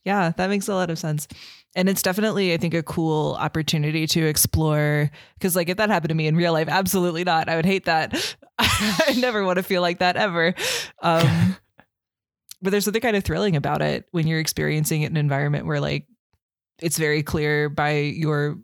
Yeah, 0.03 0.31
that 0.37 0.49
makes 0.49 0.69
a 0.69 0.73
lot 0.73 0.89
of 0.89 0.97
sense. 0.97 1.27
And 1.75 1.89
it's 1.89 2.01
definitely, 2.01 2.53
I 2.53 2.57
think, 2.57 2.73
a 2.73 2.81
cool 2.81 3.35
opportunity 3.37 4.07
to 4.07 4.25
explore. 4.25 5.11
Because, 5.33 5.53
like, 5.53 5.67
if 5.67 5.75
that 5.77 5.89
happened 5.89 6.09
to 6.09 6.15
me 6.15 6.27
in 6.27 6.37
real 6.37 6.53
life, 6.53 6.69
absolutely 6.69 7.25
not. 7.25 7.49
I 7.49 7.57
would 7.57 7.65
hate 7.65 7.85
that. 7.85 8.35
I 8.57 9.15
never 9.17 9.43
want 9.43 9.57
to 9.57 9.63
feel 9.63 9.81
like 9.81 9.99
that 9.99 10.15
ever. 10.15 10.53
Um, 11.01 11.57
but 12.61 12.69
there's 12.71 12.85
something 12.85 13.01
kind 13.01 13.17
of 13.17 13.25
thrilling 13.25 13.57
about 13.57 13.81
it 13.81 14.05
when 14.11 14.27
you're 14.27 14.39
experiencing 14.39 15.01
it 15.01 15.07
in 15.11 15.17
an 15.17 15.25
environment 15.25 15.65
where, 15.65 15.81
like, 15.81 16.05
it's 16.81 16.97
very 16.97 17.23
clear 17.23 17.69
by 17.69 17.97
your 17.97 18.57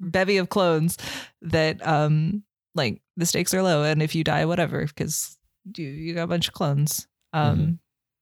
bevy 0.00 0.36
of 0.38 0.48
clones 0.48 0.96
that, 1.42 1.86
um, 1.86 2.42
like, 2.74 3.00
the 3.16 3.26
stakes 3.26 3.54
are 3.54 3.62
low. 3.62 3.84
And 3.84 4.02
if 4.02 4.14
you 4.14 4.24
die, 4.24 4.44
whatever, 4.46 4.84
because 4.86 5.36
you, 5.76 5.86
you 5.86 6.14
got 6.14 6.24
a 6.24 6.26
bunch 6.28 6.48
of 6.48 6.54
clones. 6.54 7.06
Um, 7.32 7.58
Mhm. 7.58 7.78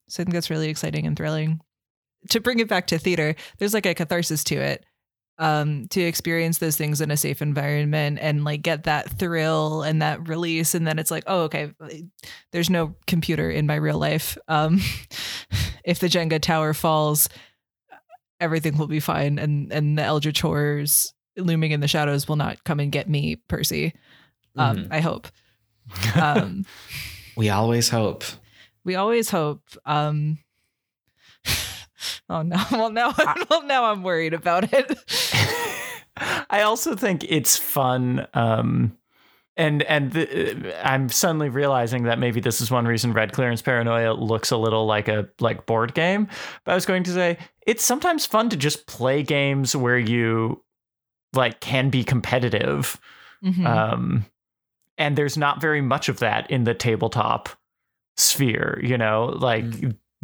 So 0.09 0.23
I 0.23 0.25
think 0.25 0.35
that's 0.35 0.51
really 0.51 0.69
exciting 0.69 1.07
and 1.07 1.17
thrilling 1.17 1.61
to 2.29 2.41
bring 2.41 2.59
it 2.59 2.69
back 2.69 2.87
to 2.89 2.99
theater, 2.99 3.35
there's 3.59 3.73
like 3.73 3.87
a 3.87 3.95
catharsis 3.95 4.45
to 4.45 4.57
it. 4.57 4.85
Um, 5.39 5.87
to 5.89 6.03
experience 6.03 6.59
those 6.59 6.77
things 6.77 7.01
in 7.01 7.11
a 7.11 7.17
safe 7.17 7.41
environment 7.41 8.19
and 8.21 8.45
like 8.45 8.61
get 8.61 8.83
that 8.83 9.09
thrill 9.19 9.83
and 9.83 10.03
that 10.03 10.29
release, 10.29 10.75
and 10.75 10.87
then 10.87 10.99
it's 10.99 11.11
like, 11.11 11.25
oh, 11.27 11.45
okay, 11.45 11.73
there's 12.53 12.69
no 12.69 12.95
computer 13.07 13.51
in 13.51 13.67
my 13.67 13.77
real 13.77 13.97
life. 13.99 14.37
Um, 14.49 14.83
if 15.85 15.99
the 15.99 16.09
Jenga 16.09 16.43
tower 16.43 16.75
falls, 16.75 17.31
everything 18.41 18.77
will 18.79 18.87
be 18.89 19.01
fine, 19.01 19.39
and 19.39 19.73
and 19.73 19.97
the 19.99 20.03
Eldritch 20.03 20.41
horrors 20.41 21.13
looming 21.37 21.71
in 21.71 21.81
the 21.81 21.89
shadows 21.89 22.27
will 22.29 22.37
not 22.37 22.63
come 22.65 22.81
and 22.81 22.91
get 22.91 23.09
me, 23.09 23.37
Percy. 23.49 23.95
Um, 24.57 24.77
Mhm. 24.77 24.89
I 24.91 25.01
hope. 25.01 25.29
Um, 26.21 26.65
We 27.37 27.49
always 27.51 27.89
hope. 27.89 28.25
we 28.85 28.95
always 28.97 29.31
hope. 29.31 29.63
Um, 29.87 30.39
oh 32.29 32.43
no! 32.43 32.57
Well, 32.71 32.91
now, 32.91 33.13
well, 33.49 33.63
now 33.67 33.85
I'm 33.85 34.03
worried 34.03 34.35
about 34.35 34.73
it. 34.73 34.99
I 36.51 36.63
also 36.63 36.97
think 36.97 37.25
it's 37.29 37.57
fun. 37.57 38.27
And 39.57 39.83
and 39.83 40.13
the, 40.13 40.89
I'm 40.89 41.09
suddenly 41.09 41.49
realizing 41.49 42.05
that 42.05 42.19
maybe 42.19 42.41
this 42.41 42.61
is 42.61 42.71
one 42.71 42.87
reason 42.87 43.13
Red 43.13 43.33
Clearance 43.33 43.61
Paranoia 43.61 44.13
looks 44.15 44.51
a 44.51 44.57
little 44.57 44.87
like 44.87 45.09
a 45.09 45.29
like 45.41 45.67
board 45.67 45.93
game. 45.93 46.29
But 46.65 46.73
I 46.73 46.75
was 46.75 46.87
going 46.87 47.03
to 47.05 47.13
say 47.13 47.37
it's 47.67 47.85
sometimes 47.85 48.25
fun 48.25 48.49
to 48.51 48.57
just 48.57 48.87
play 48.87 49.23
games 49.23 49.77
where 49.77 49.99
you 49.99 50.63
like 51.35 51.61
can 51.61 51.91
be 51.91 52.05
competitive. 52.05 52.99
Mhm. 53.45 53.67
Um, 53.67 54.25
and 54.97 55.17
there's 55.17 55.37
not 55.37 55.61
very 55.61 55.81
much 55.81 56.09
of 56.09 56.21
that 56.21 56.51
in 56.51 56.65
the 56.65 56.75
tabletop 56.75 57.49
sphere, 58.17 58.81
you 58.83 58.97
know, 58.97 59.27
like 59.37 59.65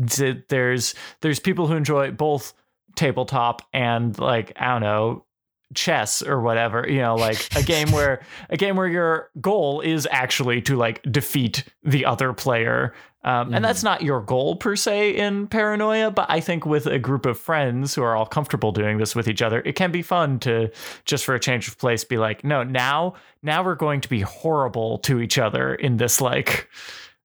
th- 0.08 0.44
there's 0.48 0.94
there's 1.20 1.40
people 1.40 1.66
who 1.66 1.74
enjoy 1.74 2.10
both 2.10 2.54
tabletop 2.94 3.62
and 3.72 4.18
like 4.18 4.52
I 4.56 4.68
don't 4.68 4.82
know 4.82 5.25
chess 5.74 6.22
or 6.22 6.40
whatever 6.40 6.86
you 6.88 7.00
know 7.00 7.16
like 7.16 7.48
a 7.56 7.62
game 7.74 7.90
where 7.90 8.20
a 8.50 8.56
game 8.56 8.76
where 8.76 8.86
your 8.86 9.30
goal 9.40 9.80
is 9.80 10.06
actually 10.10 10.62
to 10.62 10.76
like 10.76 11.02
defeat 11.10 11.64
the 11.82 12.04
other 12.04 12.32
player 12.32 12.94
um, 13.24 13.52
and 13.52 13.64
that's 13.64 13.82
not 13.82 14.02
your 14.02 14.20
goal 14.20 14.54
per 14.54 14.76
se 14.76 15.10
in 15.16 15.48
paranoia 15.48 16.10
but 16.10 16.24
i 16.30 16.38
think 16.38 16.64
with 16.64 16.86
a 16.86 16.98
group 17.00 17.26
of 17.26 17.36
friends 17.38 17.94
who 17.94 18.02
are 18.02 18.14
all 18.14 18.26
comfortable 18.26 18.70
doing 18.70 18.98
this 18.98 19.16
with 19.16 19.26
each 19.26 19.42
other 19.42 19.60
it 19.66 19.72
can 19.74 19.90
be 19.90 20.02
fun 20.02 20.38
to 20.38 20.70
just 21.04 21.24
for 21.24 21.34
a 21.34 21.40
change 21.40 21.66
of 21.66 21.76
place 21.78 22.04
be 22.04 22.16
like 22.16 22.44
no 22.44 22.62
now 22.62 23.12
now 23.42 23.64
we're 23.64 23.74
going 23.74 24.00
to 24.00 24.08
be 24.08 24.20
horrible 24.20 24.98
to 24.98 25.20
each 25.20 25.36
other 25.36 25.74
in 25.74 25.96
this 25.96 26.20
like 26.20 26.68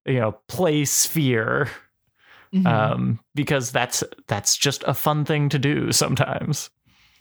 you 0.06 0.20
know 0.20 0.32
play 0.48 0.84
sphere 0.84 1.70
Mhm. 2.54 2.68
um, 2.68 3.20
because 3.34 3.72
that's 3.72 4.04
that's 4.28 4.58
just 4.58 4.84
a 4.86 4.94
fun 4.94 5.24
thing 5.24 5.48
to 5.48 5.58
do 5.58 5.94
sometimes. 5.94 6.70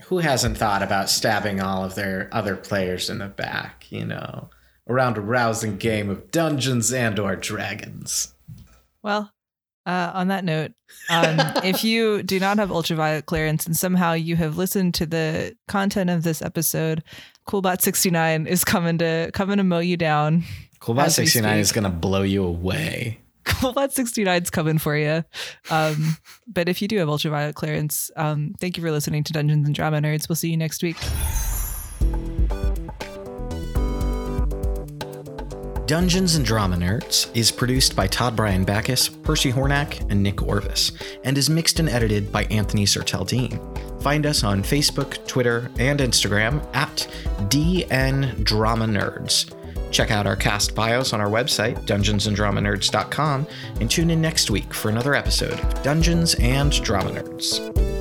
Who 0.04 0.18
hasn't 0.18 0.58
thought 0.58 0.82
about 0.82 1.10
stabbing 1.10 1.60
all 1.60 1.84
of 1.84 1.94
their 1.94 2.28
other 2.32 2.56
players 2.56 3.10
in 3.10 3.18
the 3.18 3.28
back, 3.28 3.86
you 3.90 4.04
know, 4.04 4.50
around 4.88 5.16
a 5.16 5.20
rousing 5.20 5.76
game 5.76 6.10
of 6.10 6.30
Dungeons 6.30 6.92
and 6.92 7.18
or 7.18 7.36
Dragons? 7.36 8.34
Well, 9.02 9.32
uh, 9.86 10.10
on 10.14 10.28
that 10.28 10.44
note, 10.44 10.72
um, 11.08 11.36
if 11.64 11.84
you 11.84 12.22
do 12.22 12.38
not 12.38 12.58
have 12.58 12.70
ultraviolet 12.70 13.26
clearance 13.26 13.66
and 13.66 13.76
somehow 13.76 14.12
you 14.12 14.36
have 14.36 14.56
listened 14.56 14.94
to 14.94 15.06
the 15.06 15.56
content 15.68 16.10
of 16.10 16.22
this 16.22 16.42
episode, 16.42 17.02
Coolbot69 17.48 18.46
is 18.46 18.64
coming 18.64 18.98
to 18.98 19.30
coming 19.32 19.56
to 19.56 19.64
mow 19.64 19.78
you 19.78 19.96
down. 19.96 20.44
Coolbot 20.80 21.10
69 21.10 21.58
is 21.58 21.72
going 21.72 21.84
to 21.84 21.90
blow 21.90 22.22
you 22.22 22.44
away. 22.44 23.19
Coolbot69 23.58 24.42
is 24.42 24.50
coming 24.50 24.78
for 24.78 24.96
you. 24.96 25.24
Um, 25.70 26.16
but 26.46 26.68
if 26.68 26.80
you 26.80 26.88
do 26.88 26.98
have 26.98 27.08
ultraviolet 27.08 27.54
clearance, 27.54 28.10
um, 28.16 28.54
thank 28.60 28.76
you 28.76 28.82
for 28.82 28.90
listening 28.90 29.24
to 29.24 29.32
Dungeons 29.32 29.66
and 29.66 29.74
Drama 29.74 29.98
Nerds. 29.98 30.28
We'll 30.28 30.36
see 30.36 30.50
you 30.50 30.56
next 30.56 30.82
week. 30.82 30.96
Dungeons 35.90 36.36
and 36.36 36.46
Drama 36.46 36.76
Nerds 36.76 37.28
is 37.36 37.50
produced 37.50 37.96
by 37.96 38.06
Todd 38.06 38.36
Bryan 38.36 38.64
Backus, 38.64 39.08
Percy 39.08 39.50
Hornack, 39.50 40.08
and 40.08 40.22
Nick 40.22 40.40
Orvis, 40.40 40.92
and 41.24 41.36
is 41.36 41.50
mixed 41.50 41.80
and 41.80 41.88
edited 41.88 42.30
by 42.30 42.44
Anthony 42.44 42.84
Sertel-Dean. 42.84 43.58
Find 44.00 44.24
us 44.24 44.44
on 44.44 44.62
Facebook, 44.62 45.26
Twitter, 45.26 45.68
and 45.80 45.98
Instagram 45.98 46.64
at 46.76 47.08
DN 47.48 48.44
Drama 48.44 48.86
Nerds. 48.86 49.52
Check 49.90 50.10
out 50.10 50.26
our 50.26 50.36
cast 50.36 50.74
bios 50.74 51.12
on 51.12 51.20
our 51.20 51.28
website, 51.28 51.84
dungeonsanddramanerds.com, 51.86 53.46
and 53.80 53.90
tune 53.90 54.10
in 54.10 54.20
next 54.20 54.50
week 54.50 54.72
for 54.72 54.88
another 54.88 55.14
episode 55.14 55.58
of 55.58 55.82
Dungeons 55.82 56.34
and 56.36 56.72
Drama 56.82 57.10
Nerds. 57.10 57.99